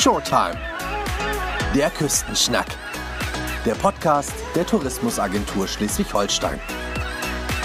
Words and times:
Showtime. 0.00 0.58
Der 1.74 1.90
Küstenschnack. 1.90 2.68
Der 3.66 3.74
Podcast 3.74 4.32
der 4.54 4.64
Tourismusagentur 4.64 5.68
Schleswig-Holstein. 5.68 6.58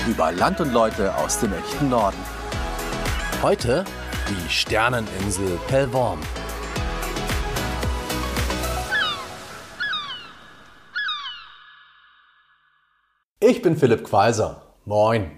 Über 0.06 0.34
Land 0.34 0.60
und 0.60 0.74
Leute 0.74 1.16
aus 1.16 1.40
dem 1.40 1.54
echten 1.54 1.88
Norden. 1.88 2.18
Heute 3.42 3.86
die 4.28 4.50
Sterneninsel 4.50 5.58
Pellworm. 5.70 6.20
Ich 13.40 13.62
bin 13.62 13.78
Philipp 13.78 14.04
Quaiser. 14.04 14.62
Moin. 14.84 15.32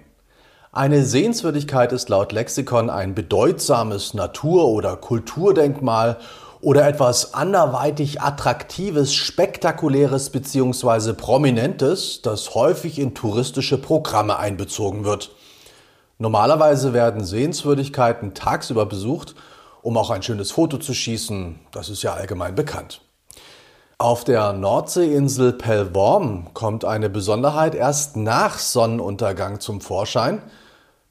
Eine 0.71 1.05
Sehenswürdigkeit 1.05 1.91
ist 1.91 2.09
laut 2.09 2.31
Lexikon 2.31 2.89
ein 2.89 3.13
bedeutsames 3.13 4.15
Natur- 4.15 4.67
oder 4.67 4.95
Kulturdenkmal 4.95 6.17
oder 6.61 6.87
etwas 6.87 7.33
anderweitig 7.33 8.21
Attraktives, 8.21 9.13
Spektakuläres 9.13 10.29
bzw. 10.31 11.13
Prominentes, 11.13 12.21
das 12.21 12.55
häufig 12.55 12.99
in 12.99 13.13
touristische 13.13 13.77
Programme 13.77 14.37
einbezogen 14.37 15.03
wird. 15.03 15.31
Normalerweise 16.19 16.93
werden 16.93 17.23
Sehenswürdigkeiten 17.23 18.33
tagsüber 18.33 18.85
besucht, 18.85 19.35
um 19.83 19.97
auch 19.97 20.09
ein 20.09 20.23
schönes 20.23 20.51
Foto 20.51 20.77
zu 20.77 20.93
schießen, 20.93 21.59
das 21.71 21.89
ist 21.89 22.01
ja 22.01 22.13
allgemein 22.13 22.55
bekannt. 22.55 23.01
Auf 23.99 24.23
der 24.23 24.53
Nordseeinsel 24.53 25.53
Pellworm 25.53 26.53
kommt 26.53 26.85
eine 26.85 27.09
Besonderheit 27.09 27.73
erst 27.73 28.15
nach 28.15 28.59
Sonnenuntergang 28.59 29.59
zum 29.59 29.81
Vorschein. 29.81 30.41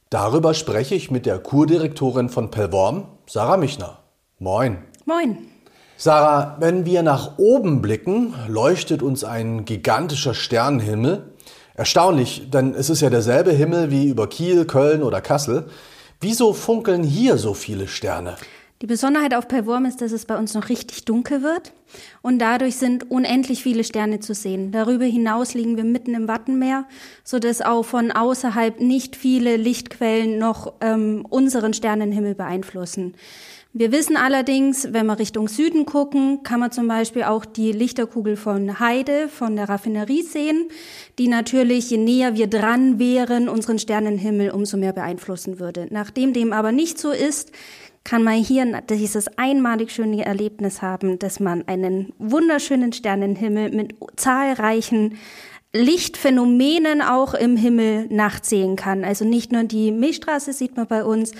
Darüber 0.08 0.54
spreche 0.54 0.94
ich 0.94 1.10
mit 1.10 1.26
der 1.26 1.40
Kurdirektorin 1.40 2.28
von 2.28 2.50
Pellworm, 2.50 3.08
Sarah 3.26 3.56
Michner. 3.56 3.98
Moin. 4.38 4.84
Moin. 5.08 5.38
Sarah, 5.96 6.56
wenn 6.58 6.84
wir 6.84 7.04
nach 7.04 7.38
oben 7.38 7.80
blicken, 7.80 8.34
leuchtet 8.48 9.04
uns 9.04 9.22
ein 9.22 9.64
gigantischer 9.64 10.34
Sternenhimmel. 10.34 11.30
Erstaunlich, 11.74 12.50
denn 12.50 12.74
es 12.74 12.90
ist 12.90 13.02
ja 13.02 13.08
derselbe 13.08 13.52
Himmel 13.52 13.92
wie 13.92 14.08
über 14.08 14.28
Kiel, 14.28 14.64
Köln 14.64 15.04
oder 15.04 15.20
Kassel. 15.20 15.68
Wieso 16.20 16.52
funkeln 16.52 17.04
hier 17.04 17.38
so 17.38 17.54
viele 17.54 17.86
Sterne? 17.86 18.34
Die 18.82 18.86
Besonderheit 18.86 19.32
auf 19.32 19.46
Pellworm 19.46 19.84
ist, 19.84 20.00
dass 20.00 20.10
es 20.10 20.26
bei 20.26 20.36
uns 20.36 20.54
noch 20.54 20.68
richtig 20.70 21.04
dunkel 21.04 21.42
wird 21.42 21.72
und 22.20 22.40
dadurch 22.40 22.74
sind 22.74 23.08
unendlich 23.08 23.62
viele 23.62 23.84
Sterne 23.84 24.18
zu 24.18 24.34
sehen. 24.34 24.72
Darüber 24.72 25.04
hinaus 25.04 25.54
liegen 25.54 25.76
wir 25.76 25.84
mitten 25.84 26.14
im 26.14 26.26
Wattenmeer, 26.26 26.84
so 27.22 27.38
dass 27.38 27.62
auch 27.62 27.84
von 27.84 28.10
außerhalb 28.10 28.80
nicht 28.80 29.14
viele 29.14 29.56
Lichtquellen 29.56 30.38
noch 30.38 30.74
ähm, 30.80 31.24
unseren 31.30 31.74
Sternenhimmel 31.74 32.34
beeinflussen. 32.34 33.14
Wir 33.78 33.92
wissen 33.92 34.16
allerdings, 34.16 34.94
wenn 34.94 35.04
wir 35.04 35.18
Richtung 35.18 35.48
Süden 35.48 35.84
gucken, 35.84 36.42
kann 36.42 36.60
man 36.60 36.72
zum 36.72 36.88
Beispiel 36.88 37.24
auch 37.24 37.44
die 37.44 37.72
Lichterkugel 37.72 38.36
von 38.36 38.80
Heide, 38.80 39.28
von 39.28 39.54
der 39.54 39.68
Raffinerie 39.68 40.22
sehen, 40.22 40.68
die 41.18 41.28
natürlich, 41.28 41.90
je 41.90 41.98
näher 41.98 42.36
wir 42.36 42.46
dran 42.46 42.98
wären, 42.98 43.50
unseren 43.50 43.78
Sternenhimmel 43.78 44.48
umso 44.48 44.78
mehr 44.78 44.94
beeinflussen 44.94 45.60
würde. 45.60 45.88
Nachdem 45.90 46.32
dem 46.32 46.54
aber 46.54 46.72
nicht 46.72 46.98
so 46.98 47.10
ist, 47.10 47.52
kann 48.02 48.24
man 48.24 48.42
hier 48.42 48.80
dieses 48.88 49.28
einmalig 49.36 49.90
schöne 49.90 50.24
Erlebnis 50.24 50.80
haben, 50.80 51.18
dass 51.18 51.38
man 51.38 51.68
einen 51.68 52.14
wunderschönen 52.16 52.94
Sternenhimmel 52.94 53.72
mit 53.72 53.94
zahlreichen 54.16 55.18
Lichtphänomenen 55.74 57.02
auch 57.02 57.34
im 57.34 57.58
Himmel 57.58 58.06
nachts 58.08 58.48
sehen 58.48 58.76
kann. 58.76 59.04
Also 59.04 59.26
nicht 59.26 59.52
nur 59.52 59.64
die 59.64 59.92
Milchstraße 59.92 60.54
sieht 60.54 60.76
man 60.78 60.86
bei 60.86 61.04
uns, 61.04 61.32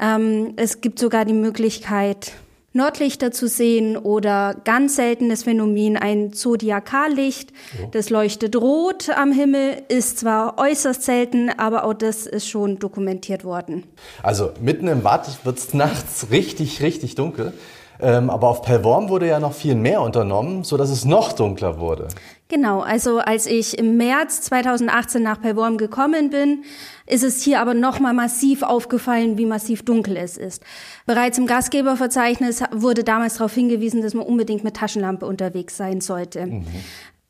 ähm, 0.00 0.54
es 0.56 0.80
gibt 0.80 0.98
sogar 0.98 1.24
die 1.24 1.32
Möglichkeit, 1.32 2.32
Nordlichter 2.74 3.32
zu 3.32 3.48
sehen 3.48 3.96
oder 3.96 4.54
ganz 4.64 4.96
seltenes 4.96 5.44
Phänomen, 5.44 5.96
ein 5.96 6.32
Zodiakallicht. 6.32 7.50
Oh. 7.82 7.88
Das 7.92 8.10
leuchtet 8.10 8.56
rot 8.56 9.08
am 9.08 9.32
Himmel, 9.32 9.82
ist 9.88 10.18
zwar 10.18 10.58
äußerst 10.58 11.02
selten, 11.02 11.50
aber 11.50 11.84
auch 11.84 11.94
das 11.94 12.26
ist 12.26 12.48
schon 12.48 12.78
dokumentiert 12.78 13.44
worden. 13.44 13.84
Also 14.22 14.50
mitten 14.60 14.86
im 14.86 15.02
Watt 15.02 15.44
wird 15.44 15.58
es 15.58 15.74
nachts 15.74 16.30
richtig, 16.30 16.82
richtig 16.82 17.14
dunkel. 17.14 17.52
Ähm, 18.00 18.30
aber 18.30 18.48
auf 18.48 18.62
Pellworm 18.62 19.08
wurde 19.08 19.26
ja 19.26 19.40
noch 19.40 19.52
viel 19.52 19.74
mehr 19.74 20.00
unternommen, 20.02 20.62
sodass 20.62 20.90
es 20.90 21.04
noch 21.04 21.32
dunkler 21.32 21.80
wurde. 21.80 22.08
Genau, 22.48 22.80
also 22.80 23.18
als 23.18 23.46
ich 23.46 23.76
im 23.76 23.96
März 23.96 24.40
2018 24.42 25.22
nach 25.22 25.40
Pellworm 25.40 25.76
gekommen 25.76 26.30
bin, 26.30 26.64
ist 27.06 27.24
es 27.24 27.42
hier 27.42 27.60
aber 27.60 27.74
nochmal 27.74 28.14
massiv 28.14 28.62
aufgefallen, 28.62 29.36
wie 29.36 29.46
massiv 29.46 29.84
dunkel 29.84 30.16
es 30.16 30.36
ist. 30.38 30.62
Bereits 31.06 31.38
im 31.38 31.46
Gastgeberverzeichnis 31.46 32.62
wurde 32.70 33.04
damals 33.04 33.34
darauf 33.34 33.52
hingewiesen, 33.52 34.00
dass 34.00 34.14
man 34.14 34.24
unbedingt 34.24 34.64
mit 34.64 34.76
Taschenlampe 34.76 35.26
unterwegs 35.26 35.76
sein 35.76 36.00
sollte. 36.00 36.46
Mhm. 36.46 36.64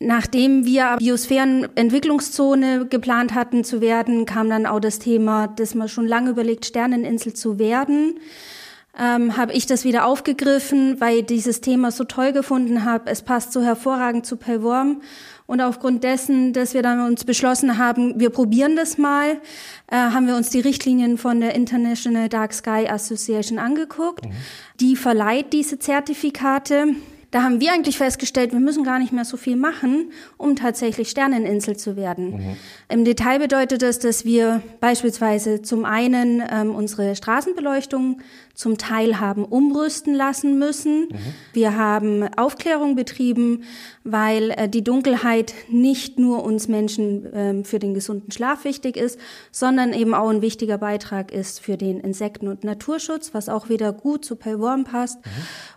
Nachdem 0.01 0.65
wir 0.65 0.95
Biosphärenentwicklungszone 0.99 2.85
geplant 2.85 3.35
hatten 3.35 3.65
zu 3.65 3.81
werden, 3.81 4.25
kam 4.25 4.49
dann 4.49 4.65
auch 4.65 4.79
das 4.79 4.99
Thema, 4.99 5.47
dass 5.47 5.75
man 5.75 5.89
schon 5.89 6.07
lange 6.07 6.29
überlegt, 6.29 6.65
Sterneninsel 6.65 7.33
zu 7.33 7.59
werden 7.59 8.19
ähm, 8.99 9.37
habe 9.37 9.53
ich 9.53 9.65
das 9.65 9.85
wieder 9.85 10.05
aufgegriffen, 10.05 10.99
weil 10.99 11.19
ich 11.19 11.25
dieses 11.25 11.61
Thema 11.61 11.91
so 11.91 12.03
toll 12.03 12.33
gefunden 12.33 12.83
habe. 12.83 13.09
Es 13.09 13.21
passt 13.21 13.53
so 13.53 13.61
hervorragend 13.61 14.25
zu 14.25 14.35
Pellworm. 14.35 15.01
Und 15.47 15.61
aufgrund 15.61 16.03
dessen, 16.03 16.53
dass 16.53 16.75
wir 16.75 16.83
dann 16.83 16.99
uns 16.99 17.23
beschlossen 17.23 17.79
haben, 17.79 18.19
wir 18.19 18.29
probieren 18.29 18.75
das 18.75 18.99
mal, 18.99 19.31
äh, 19.87 19.95
haben 19.95 20.27
wir 20.27 20.35
uns 20.35 20.51
die 20.51 20.59
Richtlinien 20.59 21.17
von 21.17 21.41
der 21.41 21.55
International 21.55 22.29
Dark 22.29 22.53
Sky 22.53 22.87
Association 22.87 23.57
angeguckt. 23.57 24.25
Mhm. 24.25 24.31
Die 24.79 24.95
verleiht 24.95 25.53
diese 25.53 25.79
Zertifikate. 25.79 26.93
Da 27.31 27.43
haben 27.43 27.59
wir 27.59 27.73
eigentlich 27.73 27.97
festgestellt, 27.97 28.53
wir 28.53 28.59
müssen 28.59 28.83
gar 28.83 28.97
nicht 28.97 29.13
mehr 29.13 29.25
so 29.25 29.37
viel 29.37 29.55
machen, 29.55 30.11
um 30.37 30.55
tatsächlich 30.55 31.09
Sterneninsel 31.09 31.77
zu 31.77 31.95
werden. 31.95 32.31
Mhm. 32.31 32.57
Im 32.89 33.05
Detail 33.05 33.39
bedeutet 33.39 33.81
das, 33.83 33.99
dass 33.99 34.25
wir 34.25 34.61
beispielsweise 34.79 35.61
zum 35.61 35.85
einen 35.85 36.43
ähm, 36.51 36.73
unsere 36.73 37.15
Straßenbeleuchtung 37.15 38.21
zum 38.59 38.77
Teil 38.77 39.21
haben 39.21 39.45
umrüsten 39.45 40.13
lassen 40.13 40.59
müssen. 40.59 41.03
Mhm. 41.03 41.17
Wir 41.53 41.77
haben 41.77 42.27
Aufklärung 42.35 42.93
betrieben, 42.97 43.63
weil 44.03 44.51
äh, 44.51 44.67
die 44.67 44.83
Dunkelheit 44.83 45.53
nicht 45.69 46.19
nur 46.19 46.43
uns 46.43 46.67
Menschen 46.67 47.25
ähm, 47.33 47.63
für 47.63 47.79
den 47.79 47.93
gesunden 47.93 48.33
Schlaf 48.33 48.65
wichtig 48.65 48.97
ist, 48.97 49.17
sondern 49.49 49.93
eben 49.93 50.13
auch 50.13 50.27
ein 50.27 50.41
wichtiger 50.41 50.77
Beitrag 50.77 51.31
ist 51.31 51.61
für 51.61 51.77
den 51.77 52.01
Insekten- 52.01 52.49
und 52.49 52.65
Naturschutz, 52.65 53.33
was 53.33 53.47
auch 53.47 53.69
wieder 53.69 53.93
gut 53.93 54.25
zu 54.25 54.35
Pellworm 54.35 54.83
passt. 54.83 55.25
Mhm. 55.25 55.29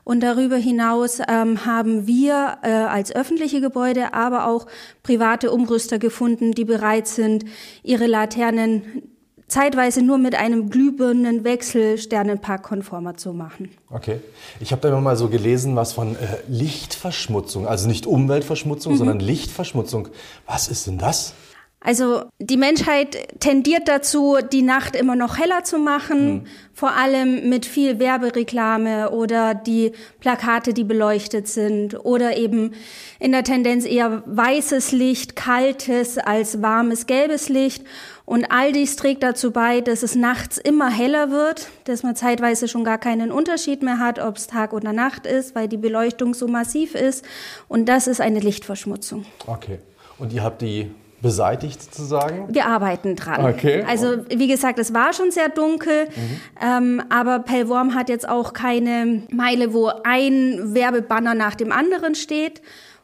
Und 0.03 0.20
darüber 0.25 0.56
hinaus 0.56 1.20
ähm, 1.28 1.64
haben 1.64 2.09
wir 2.09 2.59
äh, 2.62 2.69
als 2.72 3.14
öffentliche 3.14 3.60
Gebäude, 3.60 4.12
aber 4.12 4.49
auch 4.49 4.66
private 5.04 5.53
Umrüster 5.53 6.00
gefunden, 6.00 6.50
die 6.50 6.64
bereit 6.64 7.06
sind, 7.06 7.44
ihre 7.84 8.09
Laternen 8.09 9.12
zeitweise 9.53 10.03
nur 10.03 10.19
mit 10.19 10.35
einem 10.35 10.71
Glühbirnenwechsel 10.71 11.99
sternenparkkonformer 11.99 13.17
zu 13.17 13.35
machen. 13.35 13.71
Okay. 13.91 14.21
Ich 14.61 14.73
habe 14.73 14.81
da 14.81 14.89
immer 14.89 15.01
mal 15.03 15.17
so 15.17 15.29
gelesen, 15.29 15.77
was 15.77 15.93
von 15.93 16.17
äh, 16.17 16.19
Lichtverschmutzung, 16.49 17.67
also 17.67 17.87
nicht 17.87 18.07
Umweltverschmutzung, 18.07 18.95
mhm. 18.95 18.97
sondern 18.97 19.21
Lichtverschmutzung. 19.21 20.09
Was 20.47 20.69
ist 20.69 20.87
denn 20.87 20.97
das? 20.97 21.35
Also 21.84 22.25
die 22.38 22.56
Menschheit 22.56 23.41
tendiert 23.41 23.88
dazu, 23.88 24.38
die 24.53 24.62
Nacht 24.62 24.94
immer 24.94 25.16
noch 25.16 25.38
heller 25.38 25.65
zu 25.65 25.78
machen, 25.78 26.32
mhm. 26.32 26.47
vor 26.72 26.93
allem 26.93 27.48
mit 27.48 27.66
viel 27.66 27.98
Werbereklame 27.98 29.10
oder 29.10 29.54
die 29.54 29.93
Plakate, 30.20 30.75
die 30.75 30.84
beleuchtet 30.84 31.48
sind 31.48 32.04
oder 32.04 32.37
eben 32.37 32.72
in 33.19 33.32
der 33.32 33.43
Tendenz 33.43 33.84
eher 33.84 34.22
weißes 34.26 34.93
Licht, 34.93 35.34
kaltes 35.34 36.19
als 36.19 36.62
warmes 36.62 37.06
gelbes 37.06 37.49
Licht. 37.49 37.85
Und 38.25 38.52
all 38.52 38.70
dies 38.70 38.94
trägt 38.94 39.25
dazu 39.25 39.50
bei, 39.50 39.81
dass 39.81 40.05
es 40.05 40.14
nachts 40.14 40.58
immer 40.58 40.88
heller 40.88 41.32
wird, 41.32 41.69
dass 41.85 42.05
man 42.05 42.14
zeitweise 42.14 42.69
schon 42.69 42.85
gar 42.85 42.99
keinen 42.99 43.32
Unterschied 43.32 43.82
mehr 43.82 43.99
hat, 43.99 44.20
ob 44.20 44.37
es 44.37 44.46
Tag 44.46 44.73
oder 44.73 44.93
Nacht 44.93 45.26
ist, 45.26 45.56
weil 45.56 45.67
die 45.67 45.76
Beleuchtung 45.76 46.32
so 46.32 46.46
massiv 46.46 46.94
ist. 46.94 47.25
Und 47.67 47.87
das 47.87 48.06
ist 48.06 48.20
eine 48.20 48.38
Lichtverschmutzung. 48.38 49.25
Okay. 49.46 49.81
Und 50.19 50.32
ihr 50.32 50.44
habt 50.44 50.62
die 50.62 50.88
beseitigt 51.23 51.83
sozusagen? 51.83 52.53
Wir 52.53 52.67
arbeiten 52.67 53.17
dran. 53.17 53.45
Okay. 53.47 53.85
Also 53.89 54.19
wie 54.29 54.49
gesagt, 54.49 54.79
es 54.79 54.93
war 54.93 55.13
schon 55.13 55.31
sehr 55.31 55.49
dunkel, 55.49 56.07
mhm. 56.07 56.41
ähm, 56.61 57.03
aber 57.09 57.39
Pellworm 57.39 57.95
hat 57.95 58.09
jetzt 58.09 58.29
auch 58.29 58.53
keine 58.53 59.23
Meile, 59.31 59.73
wo 59.73 59.91
ein 60.05 60.75
Werbebanner 60.75 61.35
nach 61.35 61.55
dem 61.55 61.73
anderen 61.73 62.15
steht, 62.15 62.61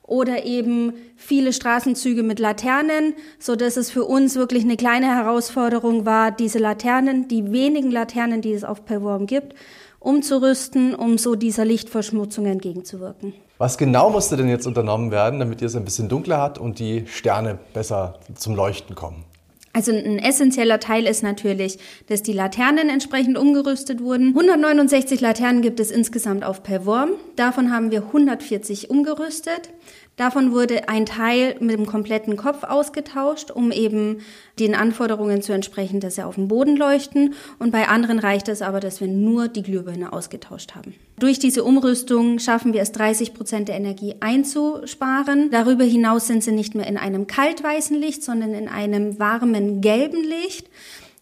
oder 0.08 0.44
eben 0.46 0.94
viele 1.16 1.52
Straßenzüge 1.52 2.22
mit 2.22 2.40
Laternen, 2.40 3.12
so 3.38 3.56
dass 3.56 3.76
es 3.76 3.90
für 3.90 4.04
uns 4.04 4.36
wirklich 4.36 4.64
eine 4.64 4.78
kleine 4.78 5.06
Herausforderung 5.06 6.06
war, 6.06 6.30
diese 6.30 6.58
Laternen, 6.58 7.28
die 7.28 7.52
wenigen 7.52 7.90
Laternen, 7.90 8.40
die 8.40 8.52
es 8.52 8.64
auf 8.64 8.86
Pellworm 8.86 9.26
gibt, 9.26 9.54
umzurüsten, 10.00 10.94
um 10.94 11.18
so 11.18 11.34
dieser 11.34 11.66
Lichtverschmutzung 11.66 12.46
entgegenzuwirken. 12.46 13.34
Was 13.58 13.76
genau 13.76 14.08
musste 14.08 14.36
denn 14.36 14.48
jetzt 14.48 14.68
unternommen 14.68 15.10
werden, 15.10 15.40
damit 15.40 15.60
ihr 15.60 15.66
es 15.66 15.74
ein 15.74 15.84
bisschen 15.84 16.08
dunkler 16.08 16.40
hat 16.40 16.58
und 16.58 16.78
die 16.78 17.04
Sterne 17.08 17.58
besser 17.74 18.20
zum 18.36 18.54
Leuchten 18.54 18.94
kommen? 18.94 19.24
Also 19.72 19.92
ein 19.92 20.18
essentieller 20.20 20.78
Teil 20.78 21.06
ist 21.06 21.24
natürlich, 21.24 21.78
dass 22.06 22.22
die 22.22 22.32
Laternen 22.32 22.88
entsprechend 22.88 23.36
umgerüstet 23.36 24.00
wurden. 24.00 24.28
169 24.28 25.20
Laternen 25.20 25.60
gibt 25.60 25.80
es 25.80 25.90
insgesamt 25.90 26.44
auf 26.44 26.62
Perworm. 26.62 27.10
Davon 27.34 27.72
haben 27.72 27.90
wir 27.90 28.04
140 28.04 28.90
umgerüstet. 28.90 29.70
Davon 30.18 30.50
wurde 30.50 30.88
ein 30.88 31.06
Teil 31.06 31.54
mit 31.60 31.78
dem 31.78 31.86
kompletten 31.86 32.36
Kopf 32.36 32.64
ausgetauscht, 32.64 33.52
um 33.52 33.70
eben 33.70 34.18
den 34.58 34.74
Anforderungen 34.74 35.42
zu 35.42 35.52
entsprechen, 35.52 36.00
dass 36.00 36.16
sie 36.16 36.26
auf 36.26 36.34
dem 36.34 36.48
Boden 36.48 36.76
leuchten. 36.76 37.34
Und 37.60 37.70
bei 37.70 37.86
anderen 37.86 38.18
reicht 38.18 38.48
es 38.48 38.60
aber, 38.60 38.80
dass 38.80 39.00
wir 39.00 39.06
nur 39.06 39.46
die 39.46 39.62
Glühbirne 39.62 40.12
ausgetauscht 40.12 40.74
haben. 40.74 40.94
Durch 41.20 41.38
diese 41.38 41.62
Umrüstung 41.62 42.40
schaffen 42.40 42.72
wir 42.72 42.82
es, 42.82 42.90
30 42.90 43.32
Prozent 43.32 43.68
der 43.68 43.76
Energie 43.76 44.16
einzusparen. 44.18 45.52
Darüber 45.52 45.84
hinaus 45.84 46.26
sind 46.26 46.42
sie 46.42 46.52
nicht 46.52 46.74
mehr 46.74 46.88
in 46.88 46.96
einem 46.96 47.28
kaltweißen 47.28 47.96
Licht, 47.96 48.24
sondern 48.24 48.54
in 48.54 48.66
einem 48.66 49.20
warmen 49.20 49.80
gelben 49.80 50.24
Licht. 50.24 50.66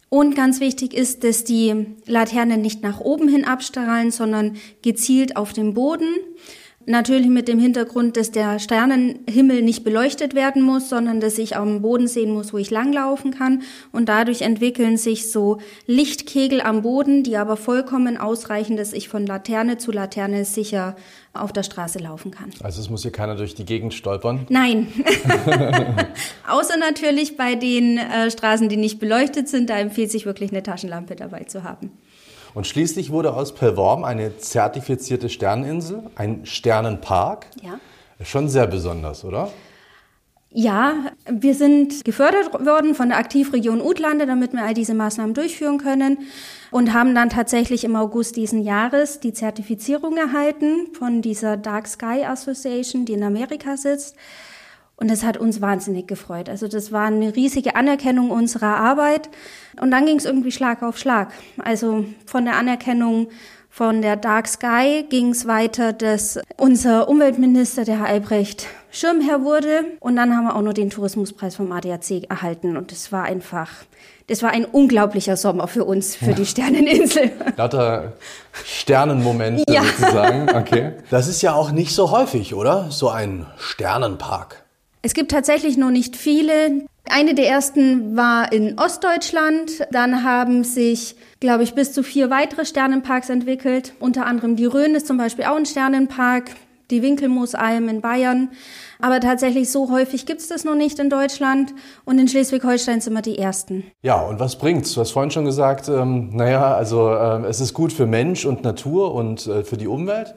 Und 0.09 0.35
ganz 0.35 0.61
wichtig 0.61 0.95
ist, 0.95 1.23
dass 1.23 1.45
die 1.45 1.87
Laternen 2.07 2.63
nicht 2.63 2.83
nach 2.83 3.01
oben 3.01 3.29
hin 3.29 3.45
abstrahlen, 3.45 4.11
sondern 4.11 4.57
gezielt 4.81 5.37
auf 5.37 5.53
dem 5.53 5.75
Boden. 5.75 6.09
Natürlich 6.89 7.27
mit 7.27 7.49
dem 7.49 7.59
Hintergrund, 7.59 8.17
dass 8.17 8.31
der 8.31 8.61
Sternenhimmel 8.61 9.61
nicht 9.63 9.83
beleuchtet 9.83 10.37
werden 10.37 10.63
muss, 10.63 10.89
sondern 10.89 11.21
dass 11.21 11.37
ich 11.37 11.57
am 11.57 11.83
Boden 11.83 12.07
sehen 12.07 12.33
muss, 12.33 12.53
wo 12.53 12.59
ich 12.59 12.71
langlaufen 12.71 13.33
kann. 13.33 13.63
Und 13.91 14.09
dadurch 14.09 14.43
entwickeln 14.43 14.97
sich 14.97 15.33
so 15.33 15.59
Lichtkegel 15.87 16.61
am 16.61 16.83
Boden, 16.83 17.25
die 17.25 17.37
aber 17.37 17.57
vollkommen 17.57 18.17
ausreichen, 18.17 18.77
dass 18.77 18.93
ich 18.93 19.09
von 19.09 19.27
Laterne 19.27 19.79
zu 19.79 19.91
Laterne 19.91 20.45
sicher 20.45 20.95
auf 21.33 21.53
der 21.53 21.65
Straße 21.65 21.99
laufen 21.99 22.31
kann. 22.31 22.51
Also 22.63 22.81
es 22.81 22.89
muss 22.89 23.03
hier 23.03 23.11
keiner 23.11 23.35
durch 23.35 23.57
die 23.57 23.65
Gegend 23.65 23.93
stolpern? 23.93 24.47
Nein. 24.49 24.87
Außer 26.49 26.77
natürlich 26.79 27.37
bei 27.37 27.57
den 27.57 27.99
äh, 27.99 28.31
Straßen, 28.31 28.69
die 28.69 28.77
nicht 28.77 29.01
beleuchtet 29.01 29.49
sind, 29.49 29.71
da 29.71 29.79
empfiehlt 29.79 30.13
sich 30.13 30.25
wirklich 30.25 30.53
eine 30.53 30.63
Taschenlampe 30.63 31.17
dabei 31.17 31.43
zu 31.45 31.65
haben. 31.65 31.91
Und 32.57 32.67
schließlich 32.67 33.11
wurde 33.11 33.35
aus 33.35 33.55
Pellworm 33.55 34.03
eine 34.03 34.39
zertifizierte 34.39 35.29
Sterneninsel, 35.29 36.05
ein 36.15 36.47
Sternenpark. 36.47 37.49
Ja. 37.61 37.79
Schon 38.25 38.49
sehr 38.49 38.67
besonders, 38.67 39.27
oder? 39.27 39.51
Ja, 40.49 40.95
wir 41.31 41.55
sind 41.55 42.07
gefördert 42.07 42.55
worden 42.65 42.95
von 42.95 43.11
der 43.11 43.19
Aktivregion 43.19 43.83
Utlande, 43.83 44.25
damit 44.25 44.55
wir 44.55 44.65
all 44.65 44.73
diese 44.73 44.95
Maßnahmen 44.95 45.35
durchführen 45.35 45.77
können 45.77 46.17
und 46.71 46.95
haben 46.95 47.15
dann 47.15 47.29
tatsächlich 47.29 47.85
im 47.85 47.95
August 47.95 48.37
diesen 48.37 48.63
Jahres 48.63 49.21
die 49.21 49.35
Zertifizierung 49.35 50.17
erhalten 50.17 50.95
von 50.95 51.21
dieser 51.21 51.59
Dark 51.59 51.87
Sky 51.87 52.25
Association, 52.25 53.05
die 53.05 53.13
in 53.13 53.23
Amerika 53.23 53.77
sitzt. 53.77 54.17
Und 54.99 55.11
das 55.11 55.25
hat 55.25 55.37
uns 55.37 55.61
wahnsinnig 55.61 56.07
gefreut. 56.09 56.49
Also 56.49 56.69
das 56.69 56.91
war 56.91 57.07
eine 57.07 57.37
riesige 57.37 57.77
Anerkennung 57.77 58.31
unserer 58.31 58.77
Arbeit. 58.79 59.29
Und 59.81 59.91
dann 59.91 60.07
ging 60.07 60.17
es 60.17 60.25
irgendwie 60.25 60.53
Schlag 60.53 60.83
auf 60.83 60.97
Schlag. 60.99 61.33
Also 61.63 62.07
von 62.25 62.45
der 62.47 62.57
Anerkennung 62.57 63.29
von 63.69 64.01
der 64.01 64.17
Dark 64.17 64.49
Sky 64.49 65.05
ging 65.11 65.33
es 65.33 65.47
weiter, 65.47 65.93
dass 65.93 66.39
unser 66.57 67.11
Umweltminister, 67.11 67.85
der 67.85 67.99
Herr 67.99 68.07
Albrecht, 68.07 68.69
Schirmherr 68.91 69.45
wurde. 69.45 69.85
Und 70.01 70.17
dann 70.17 70.35
haben 70.35 70.45
wir 70.45 70.57
auch 70.57 70.63
noch 70.63 70.73
den 70.73 70.89
Tourismuspreis 70.89 71.57
vom 71.57 71.71
ADAC 71.73 72.23
erhalten. 72.31 72.79
Und 72.79 72.91
das 72.91 73.13
war 73.13 73.25
einfach, 73.25 73.69
das 74.29 74.43
war 74.43 74.49
ein 74.49 74.65
unglaublicher 74.65 75.37
Sommer 75.37 75.69
für 75.69 75.85
uns, 75.85 76.17
für 76.17 76.33
die 76.33 76.47
Sterneninsel. 76.47 77.33
Lauter 77.59 78.15
Sternenmomente 78.65 79.71
Ja. 79.71 79.83
sozusagen. 79.85 80.49
Okay. 80.57 80.93
Das 81.11 81.29
ist 81.29 81.43
ja 81.43 81.53
auch 81.53 81.71
nicht 81.71 81.95
so 81.95 82.11
häufig, 82.11 82.55
oder? 82.55 82.91
So 82.91 83.11
ein 83.11 83.45
Sternenpark. 83.59 84.63
Es 85.03 85.15
gibt 85.15 85.31
tatsächlich 85.31 85.77
noch 85.77 85.91
nicht 85.91 86.17
viele. 86.17 86.87
Eine 87.09 87.35
der 87.35 87.49
ersten 87.49 88.17
war 88.17 88.53
in 88.53 88.79
Ostdeutschland. 88.79 89.87
Dann 89.93 90.25
haben 90.25 90.65
sich, 90.65 91.17
glaube 91.39 91.63
ich, 91.63 91.75
bis 91.75 91.93
zu 91.93 92.03
vier 92.03 92.31
weitere 92.31 92.65
Sternenparks 92.65 93.31
entwickelt. 93.31 93.95
Unter 94.01 94.27
anderem 94.27 94.57
die 94.57 94.67
Rhön 94.67 94.95
ist 94.95 95.07
zum 95.07 95.17
Beispiel 95.17 95.45
auch 95.45 95.57
ein 95.57 95.67
Sternenpark. 95.67 96.51
Die 96.91 97.03
Winkelmoosalm 97.03 97.89
in 97.89 98.01
Bayern. 98.01 98.51
Aber 99.01 99.21
tatsächlich 99.21 99.71
so 99.71 99.91
häufig 99.91 100.27
gibt 100.27 100.41
es 100.41 100.49
das 100.49 100.65
noch 100.65 100.75
nicht 100.75 100.99
in 100.99 101.11
Deutschland. 101.11 101.75
Und 102.05 102.19
in 102.19 102.29
Schleswig-Holstein 102.29 103.01
sind 103.01 103.15
wir 103.15 103.23
die 103.23 103.39
Ersten. 103.39 103.85
Ja, 104.03 104.21
und 104.21 104.41
was 104.41 104.57
bringt's? 104.57 104.95
Du 104.95 105.01
hast 105.01 105.11
vorhin 105.13 105.31
schon 105.31 105.45
gesagt, 105.45 105.89
ähm, 105.89 106.31
naja, 106.33 106.75
also 106.75 107.11
ähm, 107.11 107.45
es 107.45 107.61
ist 107.61 107.75
gut 107.75 107.93
für 107.93 108.07
Mensch 108.07 108.45
und 108.45 108.65
Natur 108.65 109.15
und 109.15 109.47
äh, 109.47 109.65
für 109.65 109.77
die 109.77 109.87
Umwelt. 109.89 110.35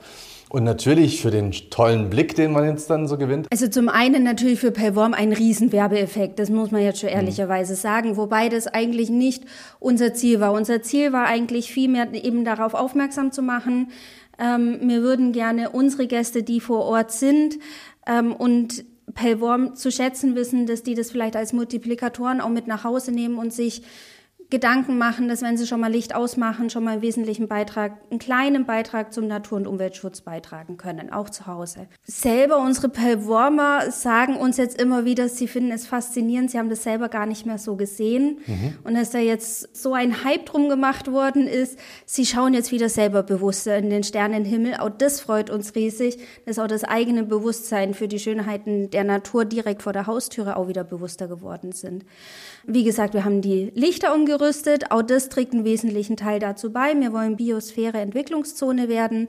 Und 0.52 0.64
natürlich 0.64 1.22
für 1.22 1.30
den 1.30 1.52
tollen 1.52 2.10
Blick, 2.10 2.36
den 2.36 2.52
man 2.52 2.66
jetzt 2.66 2.90
dann 2.90 3.08
so 3.08 3.20
gewinnt. 3.20 3.46
Also 3.52 3.68
zum 3.68 3.88
einen 3.88 4.24
natürlich 4.24 4.60
für 4.60 4.72
Pellworm 4.72 5.14
ein 5.14 5.32
Riesenwerbeeffekt, 5.32 6.40
das 6.40 6.50
muss 6.50 6.72
man 6.72 6.82
jetzt 6.82 7.02
schon 7.02 7.10
ehrlicherweise 7.10 7.76
sagen, 7.76 8.18
wobei 8.18 8.50
das 8.50 8.66
eigentlich 8.66 9.12
nicht 9.12 9.44
unser 9.80 10.16
Ziel 10.16 10.40
war. 10.40 10.54
Unser 10.54 10.82
Ziel 10.82 11.14
war 11.14 11.28
eigentlich 11.28 11.72
vielmehr 11.72 12.08
eben 12.14 12.46
darauf 12.46 12.74
aufmerksam 12.74 13.32
zu 13.32 13.44
machen, 13.44 13.90
ähm, 14.40 14.80
wir 14.82 15.02
würden 15.02 15.34
gerne 15.34 15.70
unsere 15.70 16.08
Gäste, 16.08 16.44
die 16.44 16.62
vor 16.62 16.86
Ort 16.86 17.12
sind 17.12 17.56
ähm, 18.10 18.34
und 18.34 18.84
Pellworm 19.14 19.76
zu 19.76 19.92
schätzen 19.92 20.36
wissen, 20.36 20.66
dass 20.66 20.84
die 20.84 20.96
das 20.96 21.12
vielleicht 21.12 21.36
als 21.36 21.54
Multiplikatoren 21.54 22.42
auch 22.42 22.50
mit 22.50 22.68
nach 22.68 22.84
Hause 22.84 23.12
nehmen 23.12 23.38
und 23.38 23.54
sich 23.54 23.84
Gedanken 24.52 24.98
machen, 24.98 25.28
dass 25.28 25.44
wenn 25.44 25.58
sie 25.58 25.68
schon 25.68 25.80
mal 25.80 25.92
Licht 25.92 26.16
ausmachen, 26.16 26.72
schon 26.72 26.84
mal 26.84 26.94
einen 26.94 27.02
wesentlichen 27.04 27.48
Beitrag, 27.48 28.00
einen 28.10 28.18
kleinen 28.18 28.66
Beitrag 28.66 29.14
zum 29.14 29.28
Natur- 29.28 29.60
und 29.60 29.68
Umweltschutz 29.68 30.22
beitragen 30.22 30.78
können, 30.78 31.14
auch 31.14 31.30
zu 31.30 31.46
Hause. 31.46 31.88
Selber 32.08 32.58
unsere 32.58 32.90
Pellwormer 32.90 33.92
sagen 33.92 34.36
uns 34.38 34.58
jetzt 34.58 34.82
immer 34.82 35.06
wieder, 35.06 35.30
sie 35.30 35.48
finden 35.48 35.72
es 35.72 35.86
faszinierend, 35.86 36.50
sie 36.50 36.58
haben 36.58 36.72
das 36.72 36.82
selber 36.82 37.10
gar 37.10 37.28
nicht 37.28 37.46
mehr 37.46 37.60
so 37.60 37.76
gesehen. 37.76 38.40
Und 38.84 38.96
dass 38.96 39.12
da 39.12 39.20
jetzt 39.20 39.78
so 39.78 39.94
ein 39.94 40.24
Hype 40.24 40.48
drum 40.48 40.68
gemacht 40.68 41.12
worden 41.12 41.46
ist, 41.46 41.78
sie 42.08 42.26
schauen 42.26 42.56
jetzt 42.56 42.72
wieder 42.72 42.90
selber 42.90 43.22
bewusster 43.22 43.78
in 43.78 43.92
den 43.92 44.04
Sternenhimmel. 44.04 44.78
Auch 44.80 44.90
das 44.90 45.22
freut 45.22 45.52
uns 45.52 45.76
riesig, 45.76 46.18
dass 46.48 46.58
auch 46.58 46.66
das 46.66 46.84
eigene 46.84 47.22
Bewusstsein 47.22 47.94
für 47.94 48.08
die 48.08 48.18
Schönheiten 48.18 48.90
der 48.90 49.04
Natur 49.04 49.46
direkt 49.46 49.84
vor 49.84 49.94
der 49.94 50.08
Haustüre 50.08 50.58
auch 50.58 50.68
wieder 50.68 50.84
bewusster 50.84 51.28
geworden 51.28 51.72
sind. 51.72 52.04
Wie 52.66 52.84
gesagt, 52.84 53.14
wir 53.14 53.26
haben 53.26 53.42
die 53.42 53.72
Lichter 53.76 54.12
umgerüstet. 54.16 54.39
Auch 54.90 55.02
das 55.02 55.30
trägt 55.30 55.54
einen 55.54 55.66
wesentlichen 55.66 56.18
Teil 56.18 56.40
dazu 56.40 56.72
bei. 56.72 57.00
Wir 57.00 57.14
wollen 57.14 57.36
Biosphäre 57.36 58.00
Entwicklungszone 58.00 58.90
werden. 58.90 59.28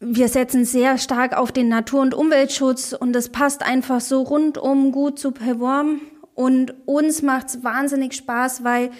Wir 0.00 0.28
setzen 0.28 0.64
sehr 0.64 0.98
stark 0.98 1.36
auf 1.36 1.52
den 1.52 1.68
Natur- 1.68 2.02
und 2.02 2.14
Umweltschutz 2.14 2.92
und 2.92 3.12
das 3.12 3.30
passt 3.30 3.62
einfach 3.62 4.00
so 4.00 4.22
rundum 4.22 4.92
gut 4.92 5.18
zu 5.18 5.32
Perworm. 5.32 6.00
Und 6.34 6.74
uns 6.86 7.22
macht's 7.22 7.62
wahnsinnig 7.62 8.14
Spaß, 8.14 8.64
weil 8.64 8.90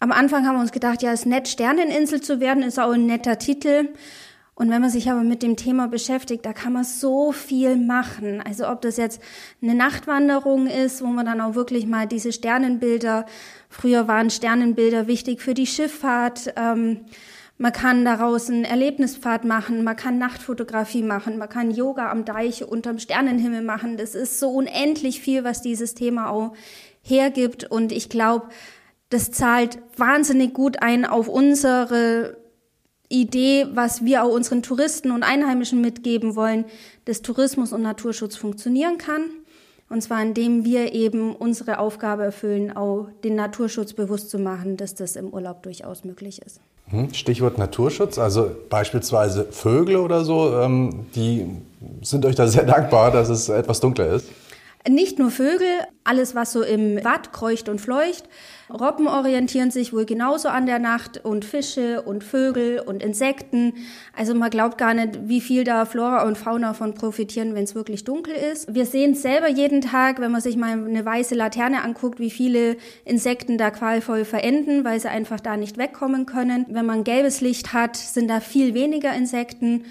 am 0.00 0.12
Anfang 0.12 0.46
haben 0.46 0.56
wir 0.56 0.62
uns 0.62 0.72
gedacht, 0.72 1.02
ja, 1.02 1.12
es 1.12 1.20
ist 1.20 1.26
nett, 1.26 1.48
Sterneninsel 1.48 2.20
zu 2.20 2.40
werden, 2.40 2.62
ist 2.62 2.78
auch 2.78 2.92
ein 2.92 3.06
netter 3.06 3.38
Titel. 3.38 3.88
Und 4.58 4.70
wenn 4.70 4.80
man 4.80 4.90
sich 4.90 5.08
aber 5.08 5.22
mit 5.22 5.44
dem 5.44 5.54
Thema 5.54 5.86
beschäftigt, 5.86 6.44
da 6.44 6.52
kann 6.52 6.72
man 6.72 6.82
so 6.82 7.30
viel 7.30 7.76
machen. 7.76 8.42
Also 8.44 8.68
ob 8.68 8.80
das 8.80 8.96
jetzt 8.96 9.22
eine 9.62 9.76
Nachtwanderung 9.76 10.66
ist, 10.66 11.00
wo 11.00 11.06
man 11.06 11.26
dann 11.26 11.40
auch 11.40 11.54
wirklich 11.54 11.86
mal 11.86 12.08
diese 12.08 12.32
Sternenbilder, 12.32 13.24
früher 13.68 14.08
waren 14.08 14.30
Sternenbilder 14.30 15.06
wichtig 15.06 15.42
für 15.42 15.54
die 15.54 15.68
Schifffahrt, 15.68 16.52
ähm, 16.56 17.04
man 17.56 17.72
kann 17.72 18.04
daraus 18.04 18.50
einen 18.50 18.64
Erlebnispfad 18.64 19.44
machen, 19.44 19.84
man 19.84 19.94
kann 19.94 20.18
Nachtfotografie 20.18 21.02
machen, 21.02 21.38
man 21.38 21.48
kann 21.48 21.70
Yoga 21.70 22.10
am 22.10 22.24
Deich 22.24 22.64
unterm 22.64 22.98
Sternenhimmel 22.98 23.62
machen. 23.62 23.96
Das 23.96 24.16
ist 24.16 24.40
so 24.40 24.50
unendlich 24.50 25.20
viel, 25.20 25.44
was 25.44 25.62
dieses 25.62 25.94
Thema 25.94 26.30
auch 26.30 26.52
hergibt. 27.02 27.62
Und 27.70 27.92
ich 27.92 28.08
glaube, 28.08 28.48
das 29.08 29.30
zahlt 29.30 29.78
wahnsinnig 29.96 30.52
gut 30.52 30.82
ein 30.82 31.04
auf 31.04 31.28
unsere 31.28 32.36
Idee, 33.08 33.66
was 33.72 34.04
wir 34.04 34.24
auch 34.24 34.32
unseren 34.32 34.62
Touristen 34.62 35.10
und 35.10 35.22
Einheimischen 35.22 35.80
mitgeben 35.80 36.36
wollen, 36.36 36.64
dass 37.06 37.22
Tourismus 37.22 37.72
und 37.72 37.82
Naturschutz 37.82 38.36
funktionieren 38.36 38.98
kann. 38.98 39.22
Und 39.88 40.02
zwar 40.02 40.20
indem 40.20 40.64
wir 40.64 40.92
eben 40.92 41.34
unsere 41.34 41.78
Aufgabe 41.78 42.24
erfüllen, 42.24 42.76
auch 42.76 43.08
den 43.24 43.34
Naturschutz 43.36 43.94
bewusst 43.94 44.28
zu 44.28 44.38
machen, 44.38 44.76
dass 44.76 44.94
das 44.94 45.16
im 45.16 45.32
Urlaub 45.32 45.62
durchaus 45.62 46.04
möglich 46.04 46.42
ist. 46.42 46.60
Hm, 46.90 47.12
Stichwort 47.14 47.56
Naturschutz, 47.56 48.18
also 48.18 48.50
beispielsweise 48.68 49.46
Vögel 49.50 49.96
oder 49.96 50.24
so, 50.24 50.58
ähm, 50.60 51.06
die 51.14 51.46
sind 52.02 52.26
euch 52.26 52.34
da 52.34 52.46
sehr 52.46 52.64
dankbar, 52.64 53.10
dass 53.10 53.28
es 53.30 53.48
etwas 53.48 53.80
dunkler 53.80 54.08
ist. 54.08 54.26
Nicht 54.88 55.18
nur 55.18 55.30
Vögel, 55.30 55.68
alles 56.04 56.34
was 56.34 56.52
so 56.52 56.62
im 56.62 57.02
Watt 57.04 57.32
kreucht 57.32 57.68
und 57.68 57.80
fleucht. 57.80 58.24
Robben 58.70 59.06
orientieren 59.06 59.70
sich 59.70 59.92
wohl 59.92 60.04
genauso 60.04 60.48
an 60.48 60.66
der 60.66 60.78
Nacht 60.78 61.24
und 61.24 61.44
Fische 61.44 62.02
und 62.02 62.22
Vögel 62.22 62.80
und 62.80 63.02
Insekten. 63.02 63.72
Also 64.14 64.34
man 64.34 64.50
glaubt 64.50 64.76
gar 64.76 64.92
nicht, 64.92 65.28
wie 65.28 65.40
viel 65.40 65.64
da 65.64 65.86
Flora 65.86 66.26
und 66.26 66.36
Fauna 66.36 66.74
von 66.74 66.94
profitieren, 66.94 67.54
wenn 67.54 67.64
es 67.64 67.74
wirklich 67.74 68.04
dunkel 68.04 68.34
ist. 68.34 68.74
Wir 68.74 68.84
sehen 68.84 69.14
selber 69.14 69.48
jeden 69.48 69.80
Tag, 69.80 70.20
wenn 70.20 70.30
man 70.30 70.42
sich 70.42 70.56
mal 70.56 70.72
eine 70.72 71.04
weiße 71.04 71.34
Laterne 71.34 71.82
anguckt, 71.82 72.20
wie 72.20 72.30
viele 72.30 72.76
Insekten 73.04 73.56
da 73.56 73.70
qualvoll 73.70 74.24
verenden, 74.24 74.84
weil 74.84 75.00
sie 75.00 75.08
einfach 75.08 75.40
da 75.40 75.56
nicht 75.56 75.78
wegkommen 75.78 76.26
können. 76.26 76.66
Wenn 76.68 76.84
man 76.84 77.04
gelbes 77.04 77.40
Licht 77.40 77.72
hat, 77.72 77.96
sind 77.96 78.28
da 78.28 78.40
viel 78.40 78.74
weniger 78.74 79.14
Insekten. 79.14 79.84